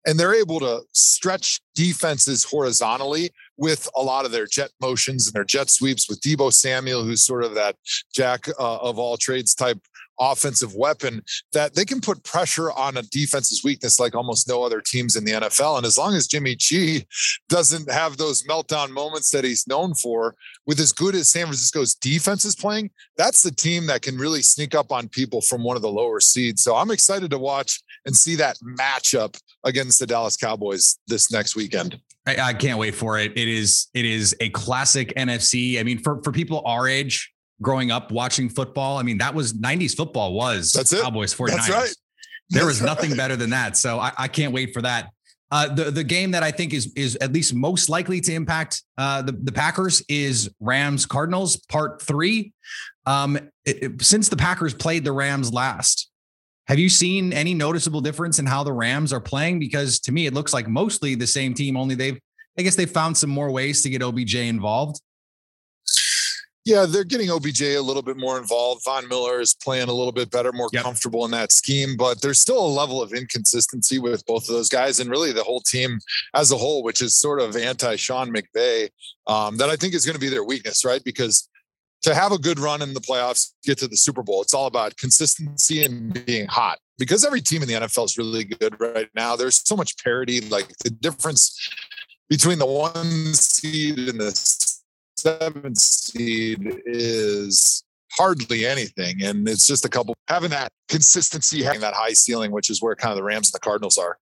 and 0.07 0.17
they're 0.17 0.33
able 0.33 0.59
to 0.59 0.81
stretch 0.93 1.59
defenses 1.75 2.43
horizontally 2.43 3.29
with 3.57 3.89
a 3.95 4.01
lot 4.01 4.25
of 4.25 4.31
their 4.31 4.45
jet 4.45 4.71
motions 4.81 5.27
and 5.27 5.33
their 5.33 5.43
jet 5.43 5.69
sweeps 5.69 6.09
with 6.09 6.21
Deebo 6.21 6.51
Samuel, 6.53 7.03
who's 7.03 7.25
sort 7.25 7.43
of 7.43 7.55
that 7.55 7.75
jack 8.13 8.47
uh, 8.47 8.77
of 8.77 8.97
all 8.97 9.17
trades 9.17 9.53
type 9.53 9.79
offensive 10.19 10.75
weapon 10.75 11.21
that 11.53 11.75
they 11.75 11.85
can 11.85 12.01
put 12.01 12.23
pressure 12.23 12.71
on 12.71 12.97
a 12.97 13.01
defense's 13.03 13.63
weakness 13.63 13.99
like 13.99 14.15
almost 14.15 14.47
no 14.47 14.63
other 14.63 14.81
teams 14.81 15.15
in 15.15 15.23
the 15.23 15.31
NFL. 15.33 15.77
And 15.77 15.85
as 15.85 15.97
long 15.97 16.15
as 16.15 16.27
Jimmy 16.27 16.55
G 16.55 17.05
doesn't 17.49 17.91
have 17.91 18.17
those 18.17 18.43
meltdown 18.43 18.89
moments 18.89 19.31
that 19.31 19.43
he's 19.43 19.67
known 19.67 19.93
for, 19.93 20.35
with 20.65 20.79
as 20.79 20.91
good 20.91 21.15
as 21.15 21.29
San 21.29 21.45
Francisco's 21.45 21.95
defense 21.95 22.45
is 22.45 22.55
playing, 22.55 22.89
that's 23.15 23.41
the 23.41 23.51
team 23.51 23.85
that 23.87 24.01
can 24.01 24.17
really 24.17 24.41
sneak 24.41 24.75
up 24.75 24.91
on 24.91 25.07
people 25.07 25.41
from 25.41 25.63
one 25.63 25.75
of 25.75 25.81
the 25.81 25.89
lower 25.89 26.19
seeds. 26.19 26.63
So 26.63 26.75
I'm 26.75 26.91
excited 26.91 27.31
to 27.31 27.37
watch 27.37 27.81
and 28.05 28.15
see 28.15 28.35
that 28.35 28.57
matchup 28.77 29.39
against 29.63 29.99
the 29.99 30.07
Dallas 30.07 30.37
Cowboys 30.37 30.97
this 31.07 31.31
next 31.31 31.55
weekend. 31.55 31.99
I, 32.25 32.37
I 32.41 32.53
can't 32.53 32.77
wait 32.77 32.95
for 32.95 33.17
it. 33.17 33.31
It 33.37 33.47
is 33.47 33.87
it 33.93 34.05
is 34.05 34.35
a 34.41 34.49
classic 34.49 35.13
NFC. 35.15 35.79
I 35.79 35.83
mean, 35.83 35.99
for 35.99 36.21
for 36.23 36.31
people 36.31 36.61
our 36.65 36.87
age, 36.87 37.31
growing 37.61 37.91
up 37.91 38.11
watching 38.11 38.49
football. 38.49 38.97
I 38.97 39.03
mean, 39.03 39.17
that 39.19 39.33
was 39.33 39.53
90s 39.53 39.95
football 39.95 40.33
was 40.33 40.71
That's 40.71 40.93
it. 40.93 41.01
Cowboys 41.01 41.33
49ers. 41.33 41.47
That's 41.49 41.69
right. 41.69 41.95
There 42.49 42.65
was 42.65 42.81
nothing 42.81 43.15
better 43.15 43.35
than 43.35 43.49
that. 43.49 43.75
So 43.77 43.99
I, 43.99 44.11
I 44.17 44.27
can't 44.27 44.53
wait 44.53 44.73
for 44.73 44.81
that. 44.81 45.09
Uh, 45.49 45.73
the 45.73 45.91
the 45.91 46.03
game 46.03 46.31
that 46.31 46.43
I 46.43 46.51
think 46.51 46.73
is 46.73 46.91
is 46.97 47.15
at 47.17 47.31
least 47.31 47.53
most 47.53 47.87
likely 47.87 48.19
to 48.19 48.33
impact 48.33 48.83
uh, 48.97 49.21
the 49.21 49.31
the 49.31 49.51
Packers 49.51 50.03
is 50.09 50.49
Rams 50.59 51.05
Cardinals 51.05 51.55
Part 51.67 52.01
Three. 52.01 52.51
Um, 53.05 53.37
it- 53.65 53.83
it- 53.83 54.01
since 54.01 54.27
the 54.27 54.35
Packers 54.35 54.73
played 54.73 55.05
the 55.05 55.13
Rams 55.13 55.53
last, 55.53 56.09
have 56.67 56.79
you 56.79 56.89
seen 56.89 57.31
any 57.31 57.53
noticeable 57.53 58.01
difference 58.01 58.39
in 58.39 58.45
how 58.45 58.65
the 58.65 58.73
Rams 58.73 59.13
are 59.13 59.21
playing? 59.21 59.59
Because 59.59 60.01
to 60.01 60.11
me, 60.11 60.25
it 60.25 60.33
looks 60.33 60.53
like 60.53 60.67
mostly 60.67 61.15
the 61.15 61.27
same 61.27 61.53
team. 61.53 61.77
Only 61.77 61.95
they've 61.95 62.19
I 62.59 62.61
guess 62.63 62.75
they 62.75 62.85
found 62.85 63.15
some 63.15 63.29
more 63.29 63.49
ways 63.49 63.81
to 63.83 63.89
get 63.89 64.01
OBJ 64.03 64.35
involved. 64.35 64.99
Yeah, 66.67 66.85
they're 66.85 67.05
getting 67.05 67.29
OBJ 67.31 67.61
a 67.61 67.79
little 67.79 68.01
bit 68.01 68.17
more 68.17 68.37
involved. 68.37 68.83
Von 68.83 69.07
Miller 69.07 69.39
is 69.39 69.53
playing 69.53 69.87
a 69.87 69.93
little 69.93 70.11
bit 70.11 70.29
better, 70.29 70.51
more 70.51 70.69
Yep. 70.73 70.83
comfortable 70.83 71.23
in 71.23 71.31
that 71.31 71.53
scheme, 71.53 71.95
but 71.95 72.21
there's 72.21 72.41
still 72.41 72.59
a 72.59 72.67
level 72.67 73.01
of 73.01 73.13
inconsistency 73.13 73.99
with 73.99 74.25
both 74.25 74.49
of 74.49 74.53
those 74.53 74.67
guys 74.67 74.99
and 74.99 75.09
really 75.09 75.31
the 75.31 75.45
whole 75.45 75.61
team 75.61 75.97
as 76.33 76.51
a 76.51 76.57
whole, 76.57 76.83
which 76.83 77.01
is 77.01 77.15
sort 77.15 77.39
of 77.39 77.55
anti 77.55 77.95
Sean 77.95 78.33
McVay, 78.33 78.89
um, 79.27 79.55
that 79.55 79.69
I 79.69 79.77
think 79.77 79.93
is 79.93 80.05
going 80.05 80.15
to 80.15 80.19
be 80.19 80.27
their 80.27 80.43
weakness, 80.43 80.83
right? 80.83 81.01
Because 81.05 81.47
to 82.01 82.13
have 82.13 82.33
a 82.33 82.37
good 82.37 82.59
run 82.59 82.81
in 82.81 82.93
the 82.93 82.99
playoffs, 82.99 83.53
get 83.63 83.77
to 83.77 83.87
the 83.87 83.95
Super 83.95 84.21
Bowl, 84.21 84.41
it's 84.41 84.53
all 84.53 84.65
about 84.67 84.97
consistency 84.97 85.85
and 85.85 86.25
being 86.25 86.47
hot. 86.47 86.79
Because 86.97 87.23
every 87.23 87.39
team 87.39 87.61
in 87.61 87.69
the 87.69 87.75
NFL 87.75 88.03
is 88.03 88.17
really 88.17 88.43
good 88.43 88.75
right 88.81 89.07
now. 89.15 89.37
There's 89.37 89.65
so 89.65 89.77
much 89.77 90.03
parity. 90.03 90.41
Like 90.41 90.67
the 90.83 90.89
difference 90.89 91.57
between 92.29 92.59
the 92.59 92.65
one 92.65 93.33
seed 93.33 93.99
and 93.99 94.19
the 94.19 94.31
seventh 95.27 95.77
seed 95.77 96.81
is 96.85 97.83
hardly 98.13 98.65
anything. 98.65 99.23
And 99.23 99.47
it's 99.47 99.67
just 99.67 99.85
a 99.85 99.89
couple 99.89 100.15
having 100.27 100.49
that 100.51 100.71
consistency, 100.87 101.63
having 101.63 101.81
that 101.81 101.93
high 101.93 102.13
ceiling, 102.13 102.51
which 102.51 102.69
is 102.69 102.81
where 102.81 102.95
kind 102.95 103.11
of 103.11 103.17
the 103.17 103.23
Rams 103.23 103.49
and 103.49 103.53
the 103.53 103.63
Cardinals 103.63 103.97
are. 103.97 104.17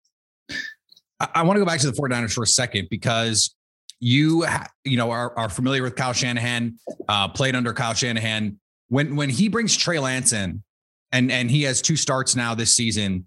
I, 1.20 1.44
want 1.44 1.56
to 1.58 1.62
go 1.62 1.65
back 1.65 1.80
to 1.80 1.89
the 1.89 1.98
49ers 1.98 2.34
for 2.34 2.44
a 2.44 2.48
second 2.48 2.88
because 2.89 3.56
you 4.02 4.46
you 4.84 4.98
know 4.98 5.12
are, 5.12 5.38
are 5.38 5.48
familiar 5.48 5.82
with 5.82 5.96
Kyle 5.96 6.12
Shanahan, 6.12 6.78
uh, 7.08 7.30
played 7.30 7.56
under 7.56 7.74
Kyle 7.74 7.94
Shanahan. 7.94 8.60
When 8.89 9.15
when 9.15 9.30
he 9.30 9.48
brings 9.48 9.76
Trey 9.78 9.98
Lance 9.98 10.34
in, 10.34 10.62
and 11.13 11.32
and 11.32 11.50
he 11.50 11.63
has 11.63 11.82
two 11.82 11.96
starts 11.96 12.36
now 12.36 12.54
this 12.54 12.76
season. 12.76 13.26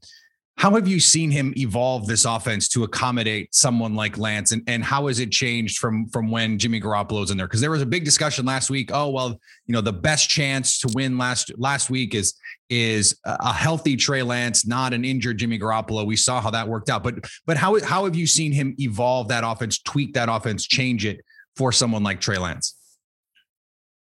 How 0.58 0.74
have 0.74 0.88
you 0.88 0.98
seen 0.98 1.30
him 1.30 1.54
evolve 1.56 2.08
this 2.08 2.24
offense 2.24 2.68
to 2.70 2.82
accommodate 2.82 3.54
someone 3.54 3.94
like 3.94 4.18
Lance, 4.18 4.50
and, 4.50 4.60
and 4.66 4.82
how 4.82 5.06
has 5.06 5.20
it 5.20 5.30
changed 5.30 5.78
from 5.78 6.08
from 6.08 6.32
when 6.32 6.58
Jimmy 6.58 6.80
Garoppolo's 6.80 7.30
in 7.30 7.36
there? 7.36 7.46
Because 7.46 7.60
there 7.60 7.70
was 7.70 7.80
a 7.80 7.86
big 7.86 8.04
discussion 8.04 8.44
last 8.44 8.68
week. 8.68 8.90
Oh 8.92 9.08
well, 9.08 9.40
you 9.66 9.72
know 9.72 9.80
the 9.80 9.92
best 9.92 10.28
chance 10.28 10.80
to 10.80 10.90
win 10.94 11.16
last 11.16 11.52
last 11.58 11.90
week 11.90 12.12
is 12.12 12.34
is 12.68 13.20
a 13.24 13.52
healthy 13.52 13.94
Trey 13.94 14.24
Lance, 14.24 14.66
not 14.66 14.92
an 14.92 15.04
injured 15.04 15.38
Jimmy 15.38 15.60
Garoppolo. 15.60 16.04
We 16.04 16.16
saw 16.16 16.40
how 16.40 16.50
that 16.50 16.66
worked 16.66 16.90
out. 16.90 17.04
But 17.04 17.24
but 17.46 17.56
how 17.56 17.80
how 17.84 18.04
have 18.04 18.16
you 18.16 18.26
seen 18.26 18.50
him 18.50 18.74
evolve 18.80 19.28
that 19.28 19.44
offense, 19.46 19.78
tweak 19.78 20.14
that 20.14 20.28
offense, 20.28 20.66
change 20.66 21.06
it 21.06 21.20
for 21.54 21.70
someone 21.70 22.02
like 22.02 22.20
Trey 22.20 22.36
Lance? 22.36 22.74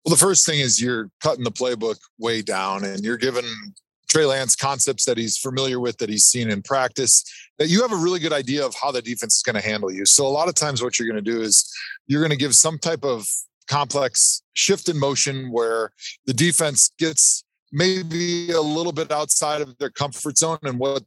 Well, 0.04 0.10
the 0.10 0.20
first 0.20 0.44
thing 0.44 0.60
is 0.60 0.82
you're 0.82 1.08
cutting 1.22 1.44
the 1.44 1.50
playbook 1.50 1.96
way 2.18 2.42
down 2.42 2.84
and 2.84 3.02
you're 3.02 3.16
giving 3.16 3.46
Trey 4.12 4.26
Lance 4.26 4.54
concepts 4.54 5.06
that 5.06 5.16
he's 5.16 5.38
familiar 5.38 5.80
with, 5.80 5.96
that 5.96 6.10
he's 6.10 6.26
seen 6.26 6.50
in 6.50 6.60
practice, 6.60 7.24
that 7.58 7.68
you 7.68 7.80
have 7.80 7.92
a 7.92 7.96
really 7.96 8.20
good 8.20 8.32
idea 8.32 8.62
of 8.64 8.74
how 8.74 8.90
the 8.92 9.00
defense 9.00 9.36
is 9.36 9.42
going 9.42 9.56
to 9.56 9.66
handle 9.66 9.90
you. 9.90 10.04
So, 10.04 10.26
a 10.26 10.28
lot 10.28 10.48
of 10.48 10.54
times, 10.54 10.82
what 10.82 10.98
you're 10.98 11.08
going 11.08 11.24
to 11.24 11.30
do 11.30 11.40
is 11.40 11.74
you're 12.06 12.20
going 12.20 12.30
to 12.30 12.36
give 12.36 12.54
some 12.54 12.78
type 12.78 13.04
of 13.04 13.26
complex 13.70 14.42
shift 14.52 14.90
in 14.90 14.98
motion 14.98 15.50
where 15.50 15.92
the 16.26 16.34
defense 16.34 16.90
gets 16.98 17.42
maybe 17.72 18.50
a 18.50 18.60
little 18.60 18.92
bit 18.92 19.10
outside 19.10 19.62
of 19.62 19.78
their 19.78 19.88
comfort 19.88 20.36
zone. 20.36 20.58
And 20.62 20.78
what 20.78 21.04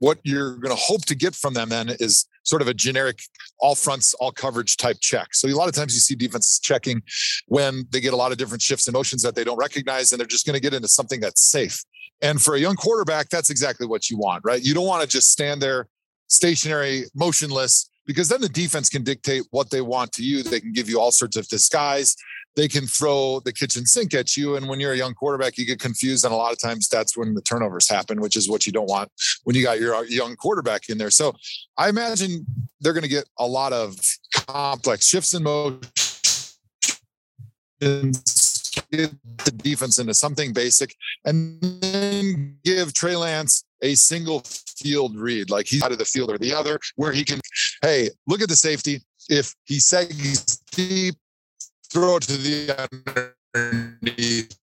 what 0.00 0.18
you're 0.24 0.56
going 0.56 0.74
to 0.74 0.82
hope 0.82 1.04
to 1.06 1.14
get 1.14 1.32
from 1.36 1.54
them 1.54 1.68
then 1.68 1.90
is 2.00 2.26
sort 2.42 2.60
of 2.60 2.66
a 2.66 2.74
generic 2.74 3.20
all 3.60 3.76
fronts, 3.76 4.14
all 4.14 4.32
coverage 4.32 4.76
type 4.76 4.96
check. 5.00 5.32
So 5.32 5.46
a 5.46 5.50
lot 5.50 5.68
of 5.68 5.74
times 5.76 5.94
you 5.94 6.00
see 6.00 6.16
defenses 6.16 6.58
checking 6.58 7.02
when 7.46 7.84
they 7.90 8.00
get 8.00 8.12
a 8.12 8.16
lot 8.16 8.32
of 8.32 8.38
different 8.38 8.62
shifts 8.62 8.88
and 8.88 8.94
motions 8.94 9.22
that 9.22 9.36
they 9.36 9.44
don't 9.44 9.58
recognize, 9.58 10.10
and 10.10 10.18
they're 10.18 10.26
just 10.26 10.44
going 10.44 10.54
to 10.54 10.60
get 10.60 10.74
into 10.74 10.88
something 10.88 11.20
that's 11.20 11.42
safe. 11.42 11.84
And 12.22 12.40
for 12.40 12.54
a 12.54 12.58
young 12.58 12.76
quarterback, 12.76 13.28
that's 13.28 13.50
exactly 13.50 13.86
what 13.86 14.10
you 14.10 14.18
want, 14.18 14.44
right? 14.44 14.62
You 14.62 14.74
don't 14.74 14.86
want 14.86 15.02
to 15.02 15.08
just 15.08 15.30
stand 15.30 15.62
there 15.62 15.88
stationary, 16.28 17.04
motionless, 17.14 17.90
because 18.06 18.28
then 18.28 18.40
the 18.40 18.48
defense 18.48 18.88
can 18.88 19.02
dictate 19.04 19.42
what 19.50 19.70
they 19.70 19.80
want 19.80 20.12
to 20.12 20.22
you. 20.22 20.42
They 20.42 20.60
can 20.60 20.72
give 20.72 20.88
you 20.88 21.00
all 21.00 21.12
sorts 21.12 21.36
of 21.36 21.46
disguise. 21.48 22.16
They 22.56 22.66
can 22.66 22.86
throw 22.86 23.40
the 23.44 23.52
kitchen 23.52 23.86
sink 23.86 24.14
at 24.14 24.36
you. 24.36 24.56
And 24.56 24.68
when 24.68 24.80
you're 24.80 24.92
a 24.92 24.96
young 24.96 25.14
quarterback, 25.14 25.56
you 25.56 25.64
get 25.64 25.78
confused. 25.78 26.24
And 26.24 26.34
a 26.34 26.36
lot 26.36 26.52
of 26.52 26.58
times 26.58 26.88
that's 26.88 27.16
when 27.16 27.34
the 27.34 27.42
turnovers 27.42 27.88
happen, 27.88 28.20
which 28.20 28.36
is 28.36 28.48
what 28.48 28.66
you 28.66 28.72
don't 28.72 28.88
want 28.88 29.10
when 29.44 29.54
you 29.54 29.62
got 29.62 29.78
your 29.78 29.94
uh, 29.94 30.02
young 30.02 30.34
quarterback 30.36 30.88
in 30.88 30.98
there. 30.98 31.10
So 31.10 31.34
I 31.78 31.88
imagine 31.88 32.44
they're 32.80 32.92
going 32.92 33.04
to 33.04 33.08
get 33.08 33.28
a 33.38 33.46
lot 33.46 33.72
of 33.72 33.96
complex 34.32 35.06
shifts 35.06 35.32
in 35.32 35.44
motion 35.44 35.80
get 38.90 39.10
the 39.44 39.50
defense 39.50 39.98
into 39.98 40.14
something 40.14 40.52
basic 40.52 40.94
and 41.24 41.60
then 41.60 42.56
give 42.64 42.92
Trey 42.92 43.16
Lance 43.16 43.64
a 43.82 43.94
single 43.94 44.42
field 44.44 45.16
read, 45.16 45.50
like 45.50 45.66
he's 45.66 45.82
out 45.82 45.92
of 45.92 45.98
the 45.98 46.04
field 46.04 46.30
or 46.30 46.38
the 46.38 46.54
other, 46.54 46.78
where 46.96 47.12
he 47.12 47.24
can, 47.24 47.40
hey, 47.82 48.10
look 48.26 48.40
at 48.42 48.48
the 48.48 48.56
safety. 48.56 49.00
If 49.28 49.54
he 49.64 49.78
sags 49.78 50.58
deep, 50.72 51.14
throw 51.92 52.16
it 52.16 52.22
to 52.24 52.36
the 52.36 52.88
underneath 53.54 54.56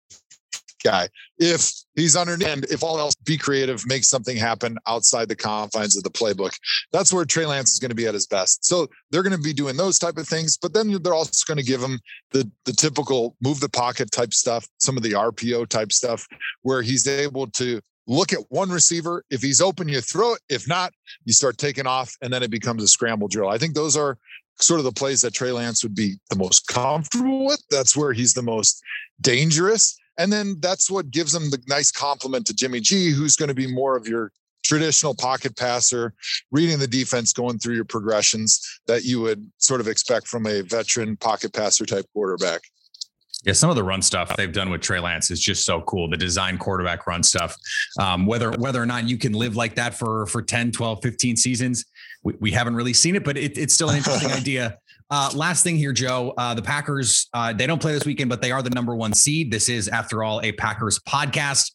guy. 0.82 1.08
If 1.38 1.72
he's 1.96 2.14
underneath, 2.14 2.48
and 2.48 2.64
if 2.66 2.84
all 2.84 3.00
else, 3.00 3.14
be 3.16 3.36
creative, 3.36 3.84
make 3.86 4.04
something 4.04 4.36
happen 4.36 4.78
outside 4.86 5.28
the 5.28 5.36
confines 5.36 5.96
of 5.96 6.04
the 6.04 6.10
playbook. 6.10 6.52
That's 6.92 7.12
where 7.12 7.24
Trey 7.24 7.46
Lance 7.46 7.72
is 7.72 7.80
going 7.80 7.90
to 7.90 7.96
be 7.96 8.06
at 8.06 8.14
his 8.14 8.26
best. 8.26 8.64
So 8.64 8.86
they're 9.10 9.22
going 9.22 9.36
to 9.36 9.42
be 9.42 9.52
doing 9.52 9.76
those 9.76 9.98
type 9.98 10.16
of 10.16 10.28
things, 10.28 10.56
but 10.56 10.72
then 10.72 11.02
they're 11.02 11.14
also 11.14 11.44
going 11.46 11.58
to 11.58 11.64
give 11.64 11.82
him 11.82 11.98
the 12.32 12.48
the 12.64 12.72
typical 12.72 13.36
move 13.42 13.60
the 13.60 13.68
pocket 13.68 14.10
type 14.12 14.32
stuff, 14.32 14.68
some 14.78 14.96
of 14.96 15.02
the 15.02 15.12
RPO 15.12 15.68
type 15.68 15.90
stuff, 15.90 16.26
where 16.62 16.82
he's 16.82 17.06
able 17.08 17.48
to 17.48 17.80
look 18.06 18.32
at 18.32 18.40
one 18.50 18.70
receiver. 18.70 19.24
If 19.30 19.42
he's 19.42 19.60
open, 19.60 19.88
you 19.88 20.00
throw 20.00 20.34
it. 20.34 20.40
If 20.48 20.68
not, 20.68 20.92
you 21.24 21.32
start 21.32 21.58
taking 21.58 21.86
off, 21.86 22.14
and 22.22 22.32
then 22.32 22.42
it 22.42 22.50
becomes 22.50 22.82
a 22.82 22.88
scramble 22.88 23.28
drill. 23.28 23.48
I 23.48 23.58
think 23.58 23.74
those 23.74 23.96
are 23.96 24.18
sort 24.60 24.80
of 24.80 24.84
the 24.84 24.92
plays 24.92 25.20
that 25.20 25.34
Trey 25.34 25.52
Lance 25.52 25.82
would 25.82 25.94
be 25.94 26.16
the 26.30 26.36
most 26.36 26.66
comfortable 26.66 27.44
with. 27.46 27.62
That's 27.70 27.96
where 27.96 28.12
he's 28.12 28.32
the 28.32 28.42
most 28.42 28.82
dangerous. 29.20 29.98
And 30.18 30.32
then 30.32 30.56
that's 30.60 30.90
what 30.90 31.10
gives 31.10 31.32
them 31.32 31.50
the 31.50 31.62
nice 31.68 31.90
complement 31.90 32.46
to 32.46 32.54
Jimmy 32.54 32.80
G, 32.80 33.10
who's 33.10 33.36
going 33.36 33.48
to 33.48 33.54
be 33.54 33.66
more 33.66 33.96
of 33.96 34.08
your 34.08 34.32
traditional 34.64 35.14
pocket 35.14 35.56
passer, 35.56 36.12
reading 36.50 36.78
the 36.78 36.88
defense, 36.88 37.32
going 37.32 37.58
through 37.58 37.74
your 37.74 37.84
progressions 37.84 38.80
that 38.86 39.04
you 39.04 39.20
would 39.20 39.48
sort 39.58 39.80
of 39.80 39.88
expect 39.88 40.26
from 40.26 40.46
a 40.46 40.62
veteran 40.62 41.16
pocket 41.16 41.52
passer 41.52 41.86
type 41.86 42.04
quarterback. 42.12 42.62
Yeah, 43.44 43.52
some 43.52 43.70
of 43.70 43.76
the 43.76 43.84
run 43.84 44.02
stuff 44.02 44.34
they've 44.36 44.52
done 44.52 44.70
with 44.70 44.80
Trey 44.80 44.98
Lance 44.98 45.30
is 45.30 45.40
just 45.40 45.64
so 45.64 45.82
cool. 45.82 46.08
The 46.08 46.16
design 46.16 46.58
quarterback 46.58 47.06
run 47.06 47.22
stuff. 47.22 47.56
Um, 48.00 48.26
whether 48.26 48.50
whether 48.52 48.82
or 48.82 48.86
not 48.86 49.08
you 49.08 49.18
can 49.18 49.34
live 49.34 49.54
like 49.54 49.76
that 49.76 49.94
for 49.94 50.26
for 50.26 50.42
10, 50.42 50.72
12, 50.72 50.98
15 51.00 51.36
seasons, 51.36 51.84
we, 52.24 52.34
we 52.40 52.50
haven't 52.50 52.74
really 52.74 52.94
seen 52.94 53.14
it, 53.14 53.24
but 53.24 53.36
it, 53.36 53.56
it's 53.56 53.72
still 53.72 53.90
an 53.90 53.96
interesting 53.96 54.32
idea. 54.32 54.78
Uh, 55.10 55.30
last 55.34 55.62
thing 55.62 55.76
here, 55.76 55.92
Joe. 55.92 56.34
Uh, 56.36 56.54
the 56.54 56.62
Packers, 56.62 57.28
uh, 57.32 57.52
they 57.52 57.66
don't 57.66 57.80
play 57.80 57.92
this 57.92 58.04
weekend, 58.04 58.28
but 58.28 58.42
they 58.42 58.50
are 58.50 58.62
the 58.62 58.70
number 58.70 58.94
one 58.96 59.14
seed. 59.14 59.52
This 59.52 59.68
is, 59.68 59.88
after 59.88 60.24
all, 60.24 60.40
a 60.42 60.52
Packers 60.52 60.98
podcast. 61.00 61.72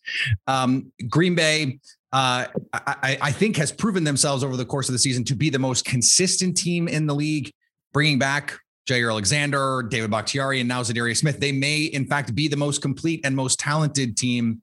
Um, 0.47 0.91
Green 1.09 1.33
Bay, 1.35 1.79
uh, 2.11 2.47
I, 2.73 3.17
I, 3.21 3.31
think, 3.31 3.55
has 3.55 3.71
proven 3.71 4.03
themselves 4.03 4.43
over 4.43 4.57
the 4.57 4.65
course 4.65 4.89
of 4.89 4.93
the 4.93 4.99
season 4.99 5.23
to 5.25 5.35
be 5.35 5.49
the 5.49 5.59
most 5.59 5.85
consistent 5.85 6.57
team 6.57 6.89
in 6.89 7.07
the 7.07 7.15
league, 7.15 7.53
bringing 7.93 8.19
back 8.19 8.59
Jaire 8.85 9.09
Alexander, 9.09 9.83
David 9.89 10.11
Bakhtiari, 10.11 10.59
and 10.59 10.67
now 10.67 10.81
Za'Darius 10.81 11.17
Smith. 11.17 11.39
They 11.39 11.53
may, 11.53 11.83
in 11.83 12.05
fact, 12.05 12.35
be 12.35 12.49
the 12.49 12.57
most 12.57 12.81
complete 12.81 13.21
and 13.23 13.33
most 13.33 13.59
talented 13.59 14.17
team. 14.17 14.61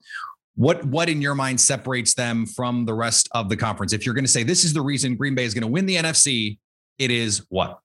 What, 0.57 0.85
what 0.85 1.09
in 1.09 1.23
your 1.23 1.35
mind 1.35 1.59
separates 1.59 2.13
them 2.15 2.45
from 2.45 2.85
the 2.85 2.93
rest 2.93 3.31
of 3.33 3.49
the 3.49 3.57
conference? 3.57 3.95
If 3.95 4.05
you're 4.05 4.15
going 4.15 4.25
to 4.25 4.31
say 4.31 4.43
this 4.43 4.65
is 4.65 4.75
the 4.75 4.83
reason 4.83 5.17
Green 5.17 5.35
Bay 5.35 5.45
is 5.45 5.55
going 5.55 5.63
to 5.63 5.69
win 5.69 5.87
the 5.87 5.97
NFC, 5.97 6.59
it 6.99 7.11
is 7.11 7.47
what? 7.49 7.79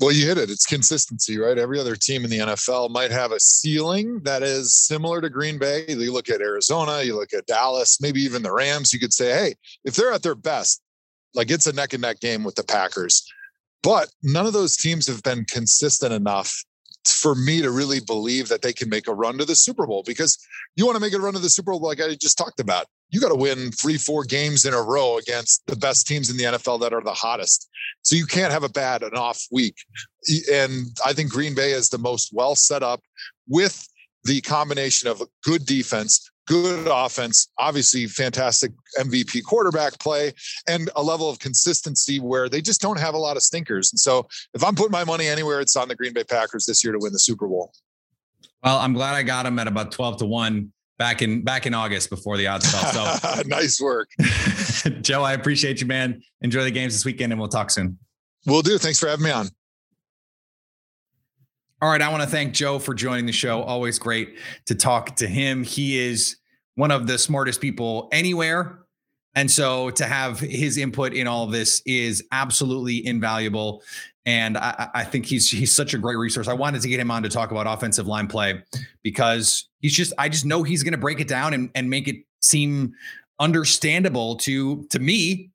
Well, 0.00 0.12
you 0.12 0.26
hit 0.26 0.38
it. 0.38 0.48
It's 0.48 0.64
consistency, 0.64 1.38
right? 1.38 1.58
Every 1.58 1.80
other 1.80 1.96
team 1.96 2.22
in 2.22 2.30
the 2.30 2.38
NFL 2.38 2.90
might 2.90 3.10
have 3.10 3.32
a 3.32 3.40
ceiling 3.40 4.20
that 4.20 4.44
is 4.44 4.76
similar 4.76 5.20
to 5.20 5.28
Green 5.28 5.58
Bay. 5.58 5.84
You 5.88 6.12
look 6.12 6.28
at 6.28 6.40
Arizona, 6.40 7.02
you 7.02 7.16
look 7.16 7.32
at 7.32 7.46
Dallas, 7.46 8.00
maybe 8.00 8.20
even 8.20 8.44
the 8.44 8.52
Rams. 8.52 8.92
You 8.92 9.00
could 9.00 9.12
say, 9.12 9.32
hey, 9.32 9.54
if 9.84 9.96
they're 9.96 10.12
at 10.12 10.22
their 10.22 10.36
best, 10.36 10.82
like 11.34 11.50
it's 11.50 11.66
a 11.66 11.72
neck 11.72 11.94
and 11.94 12.02
neck 12.02 12.20
game 12.20 12.44
with 12.44 12.54
the 12.54 12.62
Packers. 12.62 13.26
But 13.82 14.08
none 14.22 14.46
of 14.46 14.52
those 14.52 14.76
teams 14.76 15.06
have 15.08 15.22
been 15.24 15.44
consistent 15.44 16.12
enough 16.12 16.64
for 17.12 17.34
me 17.34 17.60
to 17.62 17.70
really 17.70 18.00
believe 18.00 18.48
that 18.48 18.62
they 18.62 18.72
can 18.72 18.88
make 18.88 19.08
a 19.08 19.14
run 19.14 19.38
to 19.38 19.44
the 19.44 19.54
Super 19.54 19.86
Bowl 19.86 20.02
because 20.06 20.38
you 20.76 20.84
want 20.84 20.96
to 20.96 21.00
make 21.00 21.12
a 21.12 21.18
run 21.18 21.34
to 21.34 21.38
the 21.38 21.48
Super 21.48 21.72
Bowl, 21.72 21.80
like 21.80 22.00
I 22.00 22.14
just 22.14 22.38
talked 22.38 22.60
about. 22.60 22.86
You 23.10 23.20
got 23.20 23.30
to 23.30 23.34
win 23.34 23.70
three, 23.72 23.96
four 23.96 24.24
games 24.24 24.64
in 24.64 24.74
a 24.74 24.82
row 24.82 25.18
against 25.18 25.66
the 25.66 25.76
best 25.76 26.06
teams 26.06 26.30
in 26.30 26.36
the 26.36 26.44
NFL 26.44 26.80
that 26.80 26.92
are 26.92 27.00
the 27.00 27.14
hottest. 27.14 27.68
So 28.02 28.16
you 28.16 28.26
can't 28.26 28.52
have 28.52 28.64
a 28.64 28.68
bad 28.68 29.02
and 29.02 29.14
off 29.16 29.42
week. 29.50 29.76
And 30.52 30.86
I 31.04 31.12
think 31.12 31.30
Green 31.30 31.54
Bay 31.54 31.72
is 31.72 31.88
the 31.88 31.98
most 31.98 32.30
well 32.32 32.54
set 32.54 32.82
up 32.82 33.00
with 33.48 33.88
the 34.24 34.40
combination 34.42 35.08
of 35.08 35.20
a 35.20 35.26
good 35.42 35.64
defense, 35.64 36.30
good 36.48 36.88
offense, 36.90 37.48
obviously 37.58 38.06
fantastic 38.06 38.72
MVP 38.98 39.44
quarterback 39.44 39.98
play, 40.00 40.32
and 40.66 40.90
a 40.96 41.02
level 41.02 41.30
of 41.30 41.38
consistency 41.38 42.18
where 42.18 42.48
they 42.48 42.60
just 42.60 42.80
don't 42.80 42.98
have 42.98 43.14
a 43.14 43.18
lot 43.18 43.36
of 43.36 43.42
stinkers. 43.42 43.92
And 43.92 44.00
so 44.00 44.26
if 44.54 44.64
I'm 44.64 44.74
putting 44.74 44.90
my 44.90 45.04
money 45.04 45.28
anywhere, 45.28 45.60
it's 45.60 45.76
on 45.76 45.88
the 45.88 45.94
Green 45.94 46.12
Bay 46.12 46.24
Packers 46.24 46.66
this 46.66 46.82
year 46.82 46.92
to 46.92 46.98
win 46.98 47.12
the 47.12 47.18
Super 47.18 47.46
Bowl. 47.46 47.72
Well, 48.64 48.78
I'm 48.78 48.94
glad 48.94 49.14
I 49.14 49.22
got 49.22 49.44
them 49.44 49.58
at 49.58 49.68
about 49.68 49.92
12 49.92 50.18
to 50.18 50.26
1 50.26 50.72
back 50.98 51.22
in 51.22 51.42
back 51.44 51.66
in 51.66 51.74
August 51.74 52.10
before 52.10 52.36
the 52.36 52.48
odds 52.48 52.68
fell. 52.70 53.14
So 53.14 53.42
nice 53.46 53.80
work. 53.80 54.08
Joe, 55.02 55.22
I 55.22 55.34
appreciate 55.34 55.80
you, 55.80 55.86
man. 55.86 56.20
Enjoy 56.40 56.64
the 56.64 56.70
games 56.70 56.94
this 56.94 57.04
weekend 57.04 57.32
and 57.32 57.38
we'll 57.38 57.48
talk 57.48 57.70
soon. 57.70 57.98
We'll 58.46 58.62
do. 58.62 58.78
Thanks 58.78 58.98
for 58.98 59.08
having 59.08 59.24
me 59.24 59.30
on. 59.30 59.48
All 61.80 61.88
right. 61.88 62.02
I 62.02 62.08
want 62.08 62.24
to 62.24 62.28
thank 62.28 62.54
Joe 62.54 62.80
for 62.80 62.92
joining 62.92 63.26
the 63.26 63.32
show. 63.32 63.62
Always 63.62 64.00
great 64.00 64.38
to 64.66 64.74
talk 64.74 65.14
to 65.16 65.28
him. 65.28 65.62
He 65.62 65.96
is 65.96 66.37
one 66.78 66.92
of 66.92 67.08
the 67.08 67.18
smartest 67.18 67.60
people 67.60 68.08
anywhere. 68.12 68.78
And 69.34 69.50
so 69.50 69.90
to 69.90 70.04
have 70.04 70.38
his 70.38 70.78
input 70.78 71.12
in 71.12 71.26
all 71.26 71.42
of 71.42 71.50
this 71.50 71.82
is 71.84 72.22
absolutely 72.30 73.04
invaluable. 73.04 73.82
And 74.24 74.56
I, 74.56 74.88
I, 74.94 75.04
think 75.04 75.26
he's 75.26 75.50
he's 75.50 75.74
such 75.74 75.92
a 75.92 75.98
great 75.98 76.18
resource. 76.18 76.46
I 76.46 76.52
wanted 76.52 76.82
to 76.82 76.88
get 76.88 77.00
him 77.00 77.10
on 77.10 77.24
to 77.24 77.28
talk 77.28 77.50
about 77.50 77.66
offensive 77.66 78.06
line 78.06 78.28
play 78.28 78.62
because 79.02 79.68
he's 79.80 79.92
just 79.92 80.12
I 80.18 80.28
just 80.28 80.44
know 80.44 80.62
he's 80.62 80.84
going 80.84 80.92
to 80.92 80.98
break 80.98 81.18
it 81.18 81.26
down 81.26 81.52
and, 81.52 81.68
and 81.74 81.90
make 81.90 82.06
it 82.06 82.16
seem 82.42 82.92
understandable 83.40 84.36
to 84.36 84.84
to 84.84 85.00
me 85.00 85.50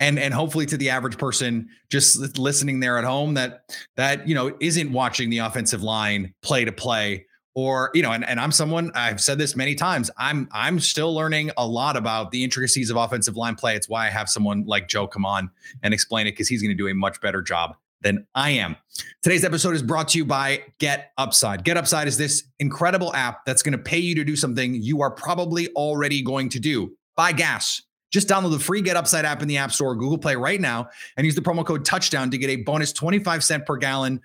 and 0.00 0.18
and 0.18 0.34
hopefully 0.34 0.66
to 0.66 0.76
the 0.76 0.90
average 0.90 1.16
person 1.16 1.66
just 1.88 2.38
listening 2.38 2.80
there 2.80 2.98
at 2.98 3.04
home 3.04 3.34
that 3.34 3.62
that 3.96 4.28
you 4.28 4.34
know 4.34 4.54
isn't 4.60 4.92
watching 4.92 5.30
the 5.30 5.38
offensive 5.38 5.82
line 5.82 6.34
play 6.42 6.66
to 6.66 6.72
play 6.72 7.24
or 7.54 7.90
you 7.94 8.02
know 8.02 8.12
and, 8.12 8.24
and 8.24 8.38
i'm 8.38 8.52
someone 8.52 8.90
i've 8.94 9.20
said 9.20 9.38
this 9.38 9.56
many 9.56 9.74
times 9.74 10.10
i'm 10.18 10.48
i'm 10.52 10.78
still 10.78 11.14
learning 11.14 11.50
a 11.56 11.66
lot 11.66 11.96
about 11.96 12.30
the 12.30 12.44
intricacies 12.44 12.90
of 12.90 12.96
offensive 12.96 13.36
line 13.36 13.54
play. 13.54 13.74
It's 13.74 13.88
why 13.88 14.06
i 14.06 14.10
have 14.10 14.28
someone 14.28 14.64
like 14.66 14.88
joe 14.88 15.06
come 15.06 15.24
on 15.24 15.50
and 15.82 15.92
explain 15.92 16.26
it 16.26 16.32
because 16.32 16.48
he's 16.48 16.62
going 16.62 16.76
to 16.76 16.80
do 16.80 16.88
a 16.88 16.94
much 16.94 17.20
better 17.20 17.42
job 17.42 17.74
than 18.00 18.26
i 18.34 18.50
am. 18.50 18.76
Today's 19.22 19.44
episode 19.44 19.74
is 19.74 19.82
brought 19.82 20.08
to 20.08 20.18
you 20.18 20.24
by 20.24 20.62
get 20.78 21.12
upside. 21.18 21.64
Get 21.64 21.76
upside 21.76 22.06
is 22.06 22.16
this 22.16 22.44
incredible 22.58 23.14
app 23.14 23.44
that's 23.44 23.62
going 23.62 23.72
to 23.72 23.78
pay 23.78 23.98
you 23.98 24.14
to 24.14 24.24
do 24.24 24.36
something 24.36 24.74
you 24.74 25.02
are 25.02 25.10
probably 25.10 25.68
already 25.70 26.22
going 26.22 26.48
to 26.50 26.60
do. 26.60 26.96
Buy 27.16 27.32
gas. 27.32 27.82
Just 28.10 28.28
download 28.28 28.52
the 28.52 28.58
free 28.58 28.80
Get 28.80 28.96
Upside 28.96 29.26
app 29.26 29.42
in 29.42 29.48
the 29.48 29.58
App 29.58 29.70
Store 29.70 29.90
or 29.90 29.94
Google 29.94 30.16
Play 30.16 30.34
right 30.34 30.60
now 30.60 30.88
and 31.16 31.26
use 31.26 31.34
the 31.34 31.42
promo 31.42 31.64
code 31.64 31.84
touchdown 31.84 32.30
to 32.30 32.38
get 32.38 32.48
a 32.48 32.56
bonus 32.56 32.92
25 32.92 33.44
cent 33.44 33.66
per 33.66 33.76
gallon 33.76 34.20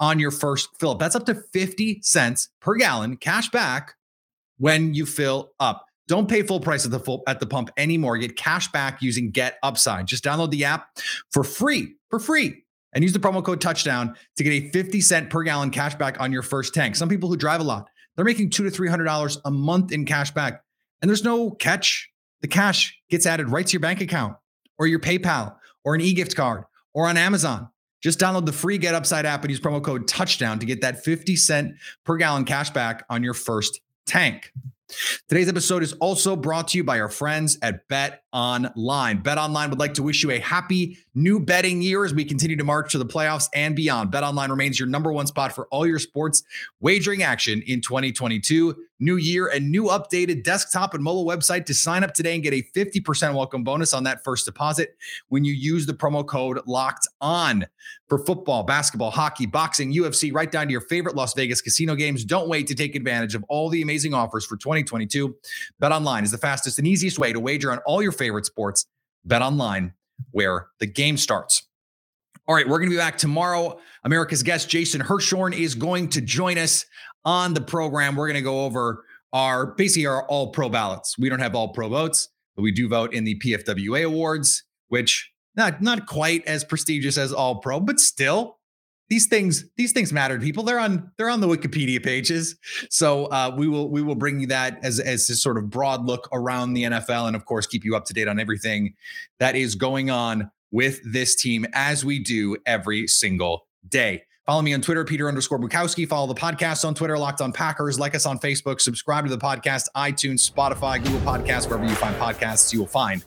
on 0.00 0.18
your 0.18 0.30
first 0.30 0.68
fill 0.78 0.90
up. 0.90 0.98
That's 0.98 1.14
up 1.14 1.26
to 1.26 1.34
50 1.34 2.00
cents 2.02 2.48
per 2.60 2.74
gallon 2.74 3.16
cash 3.16 3.50
back 3.50 3.94
when 4.58 4.94
you 4.94 5.06
fill 5.06 5.52
up. 5.60 5.86
Don't 6.08 6.28
pay 6.28 6.42
full 6.42 6.60
price 6.60 6.84
at 6.84 6.90
the 6.90 6.98
full 6.98 7.22
at 7.26 7.40
the 7.40 7.46
pump 7.46 7.70
anymore. 7.76 8.18
Get 8.18 8.36
cash 8.36 8.70
back 8.72 9.02
using 9.02 9.30
Get 9.30 9.58
Upside. 9.62 10.06
Just 10.06 10.24
download 10.24 10.50
the 10.50 10.64
app 10.64 10.98
for 11.30 11.44
free, 11.44 11.94
for 12.10 12.18
free, 12.18 12.64
and 12.92 13.02
use 13.02 13.12
the 13.12 13.18
promo 13.18 13.42
code 13.42 13.60
touchdown 13.60 14.14
to 14.36 14.44
get 14.44 14.52
a 14.52 14.70
50 14.70 15.00
cent 15.00 15.30
per 15.30 15.42
gallon 15.42 15.70
cash 15.70 15.94
back 15.94 16.20
on 16.20 16.32
your 16.32 16.42
first 16.42 16.74
tank. 16.74 16.96
Some 16.96 17.08
people 17.08 17.28
who 17.28 17.36
drive 17.36 17.60
a 17.60 17.64
lot, 17.64 17.88
they're 18.16 18.24
making 18.24 18.50
two 18.50 18.64
to 18.64 18.70
three 18.70 18.88
hundred 18.88 19.04
dollars 19.04 19.38
a 19.44 19.50
month 19.50 19.92
in 19.92 20.04
cash 20.04 20.30
back. 20.32 20.62
And 21.00 21.08
there's 21.08 21.24
no 21.24 21.50
catch 21.50 22.10
the 22.42 22.48
cash 22.48 22.96
gets 23.08 23.24
added 23.24 23.48
right 23.48 23.66
to 23.66 23.72
your 23.72 23.80
bank 23.80 24.00
account 24.00 24.36
or 24.78 24.86
your 24.86 24.98
PayPal 24.98 25.56
or 25.84 25.94
an 25.94 26.00
e-gift 26.00 26.36
card 26.36 26.64
or 26.92 27.08
on 27.08 27.16
Amazon. 27.16 27.68
Just 28.02 28.18
download 28.18 28.46
the 28.46 28.52
free 28.52 28.78
Get 28.78 28.94
Upside 28.94 29.24
app 29.24 29.42
and 29.42 29.50
use 29.50 29.60
promo 29.60 29.82
code 29.82 30.08
touchdown 30.08 30.58
to 30.58 30.66
get 30.66 30.80
that 30.80 31.04
50 31.04 31.36
cent 31.36 31.74
per 32.04 32.16
gallon 32.16 32.44
cash 32.44 32.70
back 32.70 33.04
on 33.08 33.22
your 33.22 33.34
first 33.34 33.80
tank. 34.06 34.52
Today's 35.28 35.48
episode 35.48 35.82
is 35.82 35.94
also 35.94 36.36
brought 36.36 36.68
to 36.68 36.78
you 36.78 36.84
by 36.84 37.00
our 37.00 37.08
friends 37.08 37.56
at 37.62 37.88
Bet 37.88 38.24
Online. 38.32 39.18
Bet 39.18 39.38
Online 39.38 39.70
would 39.70 39.78
like 39.78 39.94
to 39.94 40.02
wish 40.02 40.22
you 40.22 40.30
a 40.32 40.38
happy 40.38 40.98
new 41.14 41.38
betting 41.38 41.82
year 41.82 42.04
as 42.04 42.14
we 42.14 42.24
continue 42.24 42.56
to 42.56 42.64
march 42.64 42.92
to 42.92 42.98
the 42.98 43.06
playoffs 43.06 43.48
and 43.54 43.76
beyond. 43.76 44.10
Bet 44.10 44.24
Online 44.24 44.50
remains 44.50 44.78
your 44.78 44.88
number 44.88 45.12
one 45.12 45.26
spot 45.26 45.52
for 45.52 45.66
all 45.70 45.86
your 45.86 45.98
sports 45.98 46.42
wagering 46.80 47.22
action 47.22 47.62
in 47.66 47.80
2022 47.80 48.76
new 49.02 49.16
year, 49.16 49.48
and 49.48 49.70
new 49.70 49.84
updated 49.84 50.44
desktop 50.44 50.94
and 50.94 51.02
mobile 51.02 51.26
website 51.26 51.66
to 51.66 51.74
sign 51.74 52.04
up 52.04 52.14
today 52.14 52.34
and 52.34 52.42
get 52.42 52.54
a 52.54 52.62
50% 52.74 53.34
welcome 53.34 53.64
bonus 53.64 53.92
on 53.92 54.04
that 54.04 54.22
first 54.22 54.46
deposit 54.46 54.96
when 55.28 55.44
you 55.44 55.52
use 55.52 55.84
the 55.86 55.92
promo 55.92 56.24
code 56.24 56.60
locked 56.66 57.08
on 57.20 57.66
for 58.08 58.18
football, 58.24 58.62
basketball, 58.62 59.10
hockey, 59.10 59.44
boxing, 59.44 59.92
UFC, 59.92 60.32
right 60.32 60.50
down 60.50 60.66
to 60.66 60.72
your 60.72 60.82
favorite 60.82 61.16
Las 61.16 61.34
Vegas 61.34 61.60
casino 61.60 61.94
games. 61.94 62.24
Don't 62.24 62.48
wait 62.48 62.66
to 62.68 62.74
take 62.74 62.94
advantage 62.94 63.34
of 63.34 63.44
all 63.48 63.68
the 63.68 63.82
amazing 63.82 64.14
offers 64.14 64.46
for 64.46 64.56
2022. 64.56 65.36
Bet 65.80 65.92
online 65.92 66.22
is 66.22 66.30
the 66.30 66.38
fastest 66.38 66.78
and 66.78 66.86
easiest 66.86 67.18
way 67.18 67.32
to 67.32 67.40
wager 67.40 67.72
on 67.72 67.78
all 67.78 68.02
your 68.02 68.12
favorite 68.12 68.46
sports. 68.46 68.86
Bet 69.24 69.42
online 69.42 69.92
where 70.30 70.68
the 70.80 70.86
game 70.86 71.16
starts. 71.16 71.66
All 72.46 72.54
right, 72.54 72.66
we're 72.68 72.78
going 72.78 72.90
to 72.90 72.94
be 72.94 73.00
back 73.00 73.18
tomorrow. 73.18 73.78
America's 74.04 74.42
guest, 74.42 74.68
Jason 74.68 75.00
Hirschhorn, 75.00 75.56
is 75.56 75.74
going 75.74 76.08
to 76.10 76.20
join 76.20 76.58
us 76.58 76.84
on 77.24 77.54
the 77.54 77.60
program. 77.60 78.16
We're 78.16 78.26
going 78.26 78.34
to 78.34 78.42
go 78.42 78.64
over 78.64 79.04
our 79.32 79.66
basically 79.66 80.06
our 80.06 80.26
all 80.26 80.50
pro 80.50 80.68
ballots. 80.68 81.16
We 81.18 81.28
don't 81.28 81.38
have 81.38 81.54
all 81.54 81.68
pro 81.68 81.88
votes, 81.88 82.28
but 82.56 82.62
we 82.62 82.72
do 82.72 82.88
vote 82.88 83.14
in 83.14 83.24
the 83.24 83.38
PFWA 83.38 84.04
awards, 84.04 84.64
which 84.88 85.30
not 85.54 85.82
not 85.82 86.06
quite 86.06 86.44
as 86.46 86.64
prestigious 86.64 87.16
as 87.16 87.32
all 87.32 87.60
pro, 87.60 87.80
but 87.80 88.00
still 88.00 88.58
these 89.12 89.26
things 89.26 89.66
these 89.76 89.92
things 89.92 90.10
matter 90.10 90.38
to 90.38 90.42
people. 90.42 90.62
They're 90.62 90.78
on 90.78 91.12
they're 91.18 91.28
on 91.28 91.42
the 91.42 91.46
Wikipedia 91.46 92.02
pages. 92.02 92.56
So 92.88 93.26
uh, 93.26 93.54
we 93.54 93.68
will 93.68 93.90
we 93.90 94.00
will 94.00 94.14
bring 94.14 94.40
you 94.40 94.46
that 94.46 94.82
as 94.82 94.98
as 95.00 95.26
this 95.26 95.42
sort 95.42 95.58
of 95.58 95.68
broad 95.68 96.06
look 96.06 96.30
around 96.32 96.72
the 96.72 96.84
NFL, 96.84 97.26
and 97.26 97.36
of 97.36 97.44
course 97.44 97.66
keep 97.66 97.84
you 97.84 97.94
up 97.94 98.06
to 98.06 98.14
date 98.14 98.26
on 98.26 98.40
everything 98.40 98.94
that 99.38 99.54
is 99.54 99.74
going 99.74 100.08
on 100.08 100.50
with 100.70 100.98
this 101.04 101.34
team 101.34 101.66
as 101.74 102.06
we 102.06 102.20
do 102.20 102.56
every 102.64 103.06
single 103.06 103.66
day. 103.86 104.22
Follow 104.46 104.62
me 104.62 104.74
on 104.74 104.80
Twitter, 104.80 105.04
Peter 105.04 105.28
underscore 105.28 105.58
Bukowski. 105.58 106.06
Follow 106.06 106.26
the 106.26 106.38
podcast 106.38 106.84
on 106.84 106.94
Twitter, 106.94 107.16
Locked 107.16 107.40
on 107.40 107.52
Packers. 107.52 108.00
Like 108.00 108.16
us 108.16 108.26
on 108.26 108.40
Facebook. 108.40 108.80
Subscribe 108.80 109.24
to 109.24 109.30
the 109.30 109.38
podcast, 109.38 109.86
iTunes, 109.96 110.50
Spotify, 110.50 111.02
Google 111.02 111.20
Podcasts, 111.20 111.68
wherever 111.68 111.84
you 111.84 111.94
find 111.94 112.16
podcasts, 112.16 112.72
you 112.72 112.80
will 112.80 112.88
find 112.88 113.24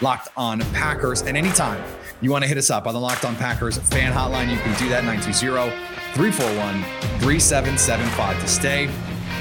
Locked 0.00 0.28
on 0.36 0.60
Packers. 0.72 1.22
And 1.22 1.36
anytime 1.36 1.82
you 2.20 2.32
want 2.32 2.42
to 2.42 2.48
hit 2.48 2.58
us 2.58 2.68
up 2.70 2.88
on 2.88 2.94
the 2.94 3.00
Locked 3.00 3.24
on 3.24 3.36
Packers 3.36 3.78
fan 3.78 4.12
hotline, 4.12 4.50
you 4.50 4.58
can 4.58 4.76
do 4.78 4.88
that 4.88 5.04
920 5.04 5.70
341 6.14 6.82
3775 7.20 8.40
to 8.40 8.48
stay 8.48 8.86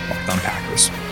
Locked 0.10 0.30
on 0.30 0.40
Packers. 0.40 1.05